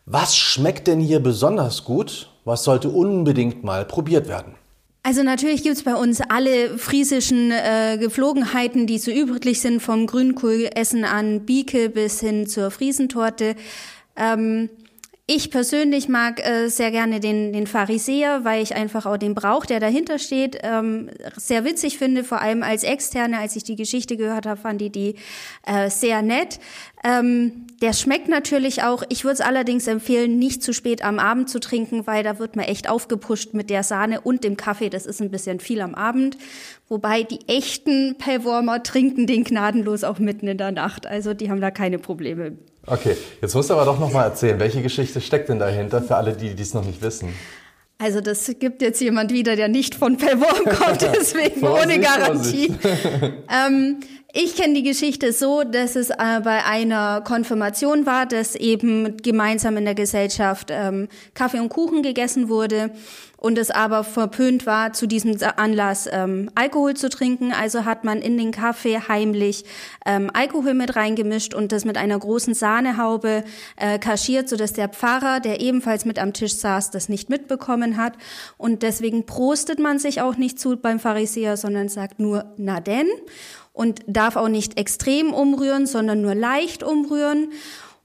Was 0.04 0.36
schmeckt 0.36 0.86
denn 0.86 1.00
hier 1.00 1.18
besonders 1.20 1.84
gut? 1.84 2.28
Was 2.44 2.64
sollte 2.64 2.90
unbedingt 2.90 3.64
mal 3.64 3.86
probiert 3.86 4.28
werden? 4.28 4.54
Also 5.02 5.22
natürlich 5.22 5.62
gibt's 5.62 5.82
bei 5.82 5.94
uns 5.94 6.20
alle 6.20 6.76
friesischen 6.76 7.52
äh, 7.52 7.96
Geflogenheiten, 7.98 8.86
die 8.86 8.98
so 8.98 9.10
üblich 9.10 9.62
sind, 9.62 9.80
vom 9.80 10.06
Grünkohlessen 10.06 11.04
an 11.04 11.46
Bieke 11.46 11.88
bis 11.88 12.20
hin 12.20 12.48
zur 12.48 12.70
Friesentorte. 12.70 13.56
Ähm, 14.14 14.68
ich 15.32 15.52
persönlich 15.52 16.08
mag 16.08 16.44
äh, 16.44 16.66
sehr 16.66 16.90
gerne 16.90 17.20
den, 17.20 17.52
den 17.52 17.68
Pharisäer, 17.68 18.44
weil 18.44 18.64
ich 18.64 18.74
einfach 18.74 19.06
auch 19.06 19.16
den 19.16 19.36
Brauch, 19.36 19.64
der 19.64 19.78
dahinter 19.78 20.18
steht, 20.18 20.58
ähm, 20.64 21.08
sehr 21.36 21.64
witzig 21.64 21.98
finde. 21.98 22.24
Vor 22.24 22.40
allem 22.40 22.64
als 22.64 22.82
Externe, 22.82 23.38
als 23.38 23.54
ich 23.54 23.62
die 23.62 23.76
Geschichte 23.76 24.16
gehört 24.16 24.46
habe, 24.46 24.60
fand 24.60 24.82
ich 24.82 24.90
die 24.90 25.14
äh, 25.64 25.88
sehr 25.88 26.22
nett. 26.22 26.58
Ähm, 27.04 27.68
der 27.80 27.92
schmeckt 27.92 28.28
natürlich 28.28 28.82
auch. 28.82 29.04
Ich 29.08 29.22
würde 29.22 29.34
es 29.34 29.40
allerdings 29.40 29.86
empfehlen, 29.86 30.40
nicht 30.40 30.64
zu 30.64 30.72
spät 30.72 31.04
am 31.04 31.20
Abend 31.20 31.48
zu 31.48 31.60
trinken, 31.60 32.08
weil 32.08 32.24
da 32.24 32.40
wird 32.40 32.56
man 32.56 32.64
echt 32.64 32.90
aufgepusht 32.90 33.54
mit 33.54 33.70
der 33.70 33.84
Sahne 33.84 34.22
und 34.22 34.42
dem 34.42 34.56
Kaffee. 34.56 34.90
Das 34.90 35.06
ist 35.06 35.22
ein 35.22 35.30
bisschen 35.30 35.60
viel 35.60 35.80
am 35.80 35.94
Abend. 35.94 36.38
Wobei 36.88 37.22
die 37.22 37.46
echten 37.46 38.16
Pellwormer 38.18 38.82
trinken 38.82 39.28
den 39.28 39.44
gnadenlos 39.44 40.02
auch 40.02 40.18
mitten 40.18 40.48
in 40.48 40.58
der 40.58 40.72
Nacht. 40.72 41.06
Also 41.06 41.34
die 41.34 41.52
haben 41.52 41.60
da 41.60 41.70
keine 41.70 42.00
Probleme. 42.00 42.56
Okay, 42.86 43.16
jetzt 43.42 43.54
musst 43.54 43.70
du 43.70 43.74
aber 43.74 43.84
doch 43.84 43.98
noch 43.98 44.12
mal 44.12 44.24
erzählen, 44.24 44.58
welche 44.58 44.82
Geschichte 44.82 45.20
steckt 45.20 45.48
denn 45.48 45.58
dahinter 45.58 46.02
für 46.02 46.16
alle, 46.16 46.32
die 46.32 46.54
dies 46.54 46.74
noch 46.74 46.84
nicht 46.84 47.02
wissen? 47.02 47.34
Also 47.98 48.22
das 48.22 48.50
gibt 48.58 48.80
jetzt 48.80 49.00
jemand 49.02 49.30
wieder, 49.30 49.56
der 49.56 49.68
nicht 49.68 49.94
von 49.94 50.16
Pellworm 50.16 50.64
kommt, 50.78 51.02
deswegen 51.02 51.66
ohne 51.66 52.00
Garantie. 52.00 52.74
ähm, 53.66 54.00
ich 54.32 54.56
kenne 54.56 54.74
die 54.74 54.82
Geschichte 54.82 55.32
so, 55.34 55.64
dass 55.64 55.96
es 55.96 56.08
äh, 56.08 56.40
bei 56.42 56.64
einer 56.64 57.20
Konfirmation 57.20 58.06
war, 58.06 58.24
dass 58.24 58.54
eben 58.54 59.18
gemeinsam 59.18 59.76
in 59.76 59.84
der 59.84 59.94
Gesellschaft 59.94 60.70
ähm, 60.70 61.08
Kaffee 61.34 61.60
und 61.60 61.68
Kuchen 61.68 62.02
gegessen 62.02 62.48
wurde 62.48 62.90
und 63.40 63.56
es 63.58 63.70
aber 63.70 64.04
verpönt 64.04 64.66
war, 64.66 64.92
zu 64.92 65.06
diesem 65.06 65.36
Anlass 65.56 66.08
ähm, 66.12 66.50
Alkohol 66.54 66.94
zu 66.94 67.08
trinken. 67.08 67.52
Also 67.52 67.86
hat 67.86 68.04
man 68.04 68.20
in 68.20 68.36
den 68.36 68.52
Kaffee 68.52 69.00
heimlich 69.08 69.64
ähm, 70.04 70.30
Alkohol 70.32 70.74
mit 70.74 70.94
reingemischt 70.94 71.54
und 71.54 71.72
das 71.72 71.84
mit 71.84 71.96
einer 71.96 72.18
großen 72.18 72.54
Sahnehaube 72.54 73.42
äh, 73.76 73.98
kaschiert, 73.98 74.48
sodass 74.48 74.74
der 74.74 74.90
Pfarrer, 74.90 75.40
der 75.40 75.60
ebenfalls 75.60 76.04
mit 76.04 76.18
am 76.18 76.34
Tisch 76.34 76.54
saß, 76.54 76.90
das 76.90 77.08
nicht 77.08 77.30
mitbekommen 77.30 77.96
hat. 77.96 78.12
Und 78.58 78.82
deswegen 78.82 79.24
prostet 79.24 79.78
man 79.78 79.98
sich 79.98 80.20
auch 80.20 80.36
nicht 80.36 80.60
zu 80.60 80.76
beim 80.76 81.00
Pharisäer, 81.00 81.56
sondern 81.56 81.88
sagt 81.88 82.20
nur, 82.20 82.44
na 82.58 82.80
denn 82.80 83.08
und 83.72 84.00
darf 84.06 84.36
auch 84.36 84.48
nicht 84.48 84.78
extrem 84.78 85.32
umrühren, 85.32 85.86
sondern 85.86 86.20
nur 86.20 86.34
leicht 86.34 86.82
umrühren. 86.82 87.52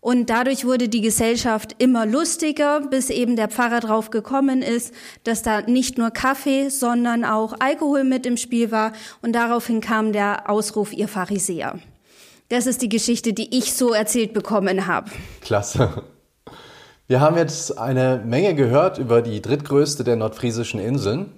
Und 0.05 0.29
dadurch 0.29 0.65
wurde 0.65 0.87
die 0.87 1.01
Gesellschaft 1.01 1.77
immer 1.79 2.05
lustiger, 2.05 2.79
bis 2.79 3.09
eben 3.09 3.35
der 3.35 3.47
Pfarrer 3.47 3.79
drauf 3.79 4.11
gekommen 4.11 4.61
ist, 4.61 4.93
dass 5.23 5.41
da 5.41 5.61
nicht 5.61 5.97
nur 5.97 6.11
Kaffee, 6.11 6.69
sondern 6.69 7.25
auch 7.25 7.55
Alkohol 7.57 8.03
mit 8.03 8.27
im 8.27 8.37
Spiel 8.37 8.69
war. 8.69 8.93
Und 9.23 9.33
daraufhin 9.33 9.81
kam 9.81 10.13
der 10.13 10.47
Ausruf, 10.47 10.93
ihr 10.93 11.07
Pharisäer. 11.07 11.79
Das 12.49 12.67
ist 12.67 12.83
die 12.83 12.89
Geschichte, 12.89 13.33
die 13.33 13.57
ich 13.57 13.73
so 13.73 13.93
erzählt 13.93 14.35
bekommen 14.35 14.85
habe. 14.85 15.09
Klasse. 15.41 16.03
Wir 17.07 17.19
haben 17.19 17.35
jetzt 17.35 17.75
eine 17.79 18.21
Menge 18.23 18.53
gehört 18.53 18.99
über 18.99 19.23
die 19.23 19.41
drittgrößte 19.41 20.03
der 20.03 20.17
nordfriesischen 20.17 20.79
Inseln. 20.79 21.31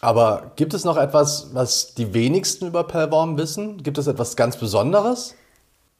Aber 0.00 0.52
gibt 0.54 0.74
es 0.74 0.84
noch 0.84 0.96
etwas, 0.96 1.50
was 1.54 1.94
die 1.94 2.14
wenigsten 2.14 2.68
über 2.68 2.84
Pellworm 2.84 3.36
wissen? 3.36 3.82
Gibt 3.82 3.98
es 3.98 4.06
etwas 4.06 4.36
ganz 4.36 4.56
Besonderes? 4.56 5.34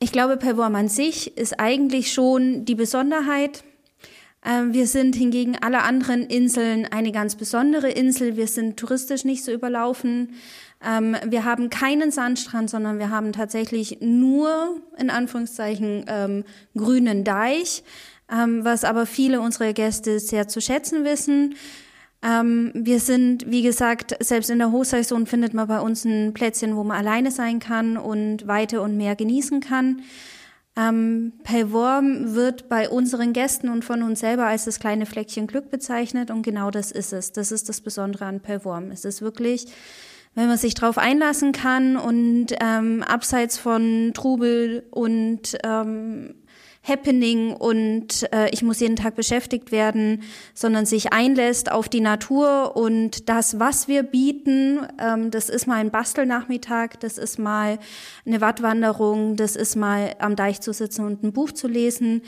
Ich 0.02 0.10
glaube, 0.10 0.36
Pellworm 0.36 0.74
an 0.74 0.88
sich 0.88 1.38
ist 1.38 1.60
eigentlich 1.60 2.12
schon 2.12 2.64
die 2.64 2.74
Besonderheit. 2.74 3.62
Ähm, 4.44 4.74
wir 4.74 4.88
sind 4.88 5.14
hingegen 5.14 5.56
alle 5.60 5.82
anderen 5.82 6.26
Inseln 6.26 6.86
eine 6.86 7.12
ganz 7.12 7.36
besondere 7.36 7.88
Insel. 7.88 8.36
Wir 8.36 8.48
sind 8.48 8.76
touristisch 8.76 9.24
nicht 9.24 9.44
so 9.44 9.52
überlaufen. 9.52 10.34
Ähm, 10.84 11.16
wir 11.24 11.44
haben 11.44 11.70
keinen 11.70 12.10
Sandstrand, 12.10 12.68
sondern 12.68 12.98
wir 12.98 13.10
haben 13.10 13.32
tatsächlich 13.32 13.98
nur, 14.00 14.80
in 14.98 15.08
Anführungszeichen, 15.08 16.04
ähm, 16.08 16.44
grünen 16.76 17.22
Deich, 17.22 17.84
was 18.28 18.84
aber 18.84 19.04
viele 19.04 19.42
unserer 19.42 19.74
Gäste 19.74 20.18
sehr 20.18 20.48
zu 20.48 20.62
schätzen 20.62 21.04
wissen. 21.04 21.54
Ähm, 22.22 22.70
wir 22.74 23.00
sind, 23.00 23.50
wie 23.50 23.62
gesagt, 23.62 24.16
selbst 24.20 24.50
in 24.50 24.58
der 24.58 24.70
Hochsaison 24.70 25.26
findet 25.26 25.54
man 25.54 25.66
bei 25.66 25.80
uns 25.80 26.04
ein 26.04 26.32
Plätzchen, 26.34 26.76
wo 26.76 26.84
man 26.84 26.96
alleine 26.96 27.30
sein 27.30 27.58
kann 27.58 27.96
und 27.96 28.46
Weite 28.46 28.80
und 28.80 28.96
Meer 28.96 29.16
genießen 29.16 29.60
kann. 29.60 30.02
Ähm, 30.74 31.34
Pellworm 31.42 32.34
wird 32.34 32.68
bei 32.68 32.88
unseren 32.88 33.32
Gästen 33.32 33.68
und 33.68 33.84
von 33.84 34.02
uns 34.02 34.20
selber 34.20 34.46
als 34.46 34.64
das 34.64 34.78
kleine 34.78 35.04
Fleckchen 35.04 35.46
Glück 35.46 35.68
bezeichnet 35.68 36.30
und 36.30 36.42
genau 36.42 36.70
das 36.70 36.92
ist 36.92 37.12
es. 37.12 37.32
Das 37.32 37.52
ist 37.52 37.68
das 37.68 37.82
Besondere 37.82 38.24
an 38.24 38.40
Pellworm. 38.40 38.90
Es 38.90 39.04
ist 39.04 39.20
wirklich, 39.20 39.66
wenn 40.34 40.48
man 40.48 40.56
sich 40.56 40.74
drauf 40.74 40.96
einlassen 40.96 41.52
kann 41.52 41.98
und 41.98 42.54
ähm, 42.60 43.02
abseits 43.02 43.58
von 43.58 44.12
Trubel 44.14 44.86
und 44.90 45.58
ähm, 45.62 46.36
Happening 46.84 47.52
und 47.52 48.26
äh, 48.32 48.50
ich 48.50 48.62
muss 48.62 48.80
jeden 48.80 48.96
Tag 48.96 49.14
beschäftigt 49.14 49.70
werden, 49.70 50.22
sondern 50.52 50.84
sich 50.84 51.12
einlässt 51.12 51.70
auf 51.70 51.88
die 51.88 52.00
Natur 52.00 52.76
und 52.76 53.28
das, 53.28 53.60
was 53.60 53.86
wir 53.86 54.02
bieten, 54.02 54.80
ähm, 54.98 55.30
das 55.30 55.48
ist 55.48 55.68
mal 55.68 55.76
ein 55.76 55.92
Bastelnachmittag, 55.92 56.96
das 56.98 57.18
ist 57.18 57.38
mal 57.38 57.78
eine 58.26 58.40
Wattwanderung, 58.40 59.36
das 59.36 59.54
ist 59.54 59.76
mal 59.76 60.16
am 60.18 60.34
Deich 60.34 60.60
zu 60.60 60.72
sitzen 60.72 61.04
und 61.04 61.22
ein 61.22 61.32
Buch 61.32 61.52
zu 61.52 61.68
lesen. 61.68 62.22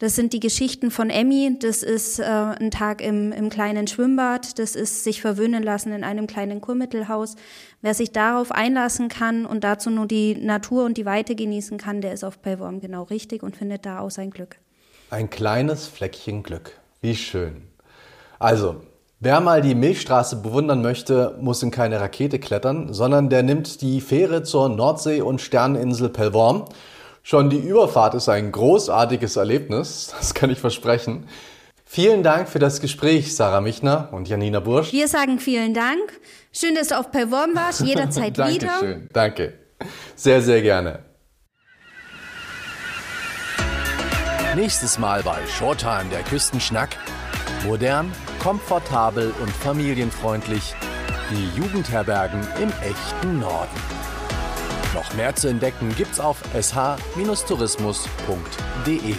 Das 0.00 0.16
sind 0.16 0.32
die 0.32 0.40
Geschichten 0.40 0.90
von 0.90 1.10
Emmy, 1.10 1.56
das 1.60 1.82
ist 1.84 2.18
äh, 2.18 2.24
ein 2.24 2.72
Tag 2.72 3.02
im, 3.02 3.30
im 3.30 3.48
kleinen 3.48 3.86
Schwimmbad, 3.86 4.58
das 4.58 4.74
ist 4.74 5.04
sich 5.04 5.20
verwöhnen 5.20 5.62
lassen 5.62 5.92
in 5.92 6.02
einem 6.02 6.26
kleinen 6.26 6.60
Kurmittelhaus. 6.60 7.36
Wer 7.82 7.94
sich 7.94 8.12
darauf 8.12 8.52
einlassen 8.52 9.08
kann 9.08 9.46
und 9.46 9.64
dazu 9.64 9.88
nur 9.88 10.06
die 10.06 10.34
Natur 10.34 10.84
und 10.84 10.98
die 10.98 11.06
Weite 11.06 11.34
genießen 11.34 11.78
kann, 11.78 12.02
der 12.02 12.12
ist 12.12 12.24
auf 12.24 12.42
Pellworm 12.42 12.80
genau 12.80 13.04
richtig 13.04 13.42
und 13.42 13.56
findet 13.56 13.86
da 13.86 14.00
auch 14.00 14.10
sein 14.10 14.30
Glück. 14.30 14.56
Ein 15.08 15.30
kleines 15.30 15.86
Fleckchen 15.86 16.42
Glück. 16.42 16.72
Wie 17.00 17.16
schön. 17.16 17.62
Also, 18.38 18.76
wer 19.18 19.40
mal 19.40 19.62
die 19.62 19.74
Milchstraße 19.74 20.36
bewundern 20.36 20.82
möchte, 20.82 21.38
muss 21.40 21.62
in 21.62 21.70
keine 21.70 22.00
Rakete 22.00 22.38
klettern, 22.38 22.92
sondern 22.92 23.30
der 23.30 23.42
nimmt 23.42 23.80
die 23.80 24.02
Fähre 24.02 24.42
zur 24.42 24.68
Nordsee- 24.68 25.22
und 25.22 25.40
Sterneninsel 25.40 26.10
Pellworm. 26.10 26.66
Schon 27.22 27.48
die 27.48 27.58
Überfahrt 27.58 28.14
ist 28.14 28.28
ein 28.28 28.52
großartiges 28.52 29.36
Erlebnis, 29.36 30.14
das 30.18 30.34
kann 30.34 30.50
ich 30.50 30.58
versprechen. 30.58 31.24
Vielen 31.92 32.22
Dank 32.22 32.48
für 32.48 32.60
das 32.60 32.80
Gespräch, 32.80 33.34
Sarah 33.34 33.60
Michner 33.60 34.10
und 34.12 34.28
Janina 34.28 34.60
Bursch. 34.60 34.92
Wir 34.92 35.08
sagen 35.08 35.40
vielen 35.40 35.74
Dank. 35.74 36.20
Schön, 36.52 36.76
dass 36.76 36.86
du 36.86 36.96
auf 36.96 37.10
Perform 37.10 37.56
warst, 37.56 37.80
jederzeit 37.84 38.38
wieder. 38.38 38.68
Dankeschön, 38.68 39.08
danke. 39.12 39.54
Sehr, 40.14 40.40
sehr 40.40 40.62
gerne. 40.62 41.00
Nächstes 44.54 45.00
Mal 45.00 45.24
bei 45.24 45.44
Shorttime 45.58 46.08
der 46.12 46.22
Küstenschnack. 46.22 46.90
Modern, 47.66 48.12
komfortabel 48.38 49.34
und 49.42 49.50
familienfreundlich. 49.50 50.76
Die 51.32 51.48
Jugendherbergen 51.60 52.46
im 52.62 52.68
echten 52.88 53.40
Norden. 53.40 53.80
Noch 54.94 55.12
mehr 55.14 55.34
zu 55.34 55.48
entdecken 55.48 55.92
gibt's 55.96 56.20
auf 56.20 56.40
sh-tourismus.de. 56.54 59.16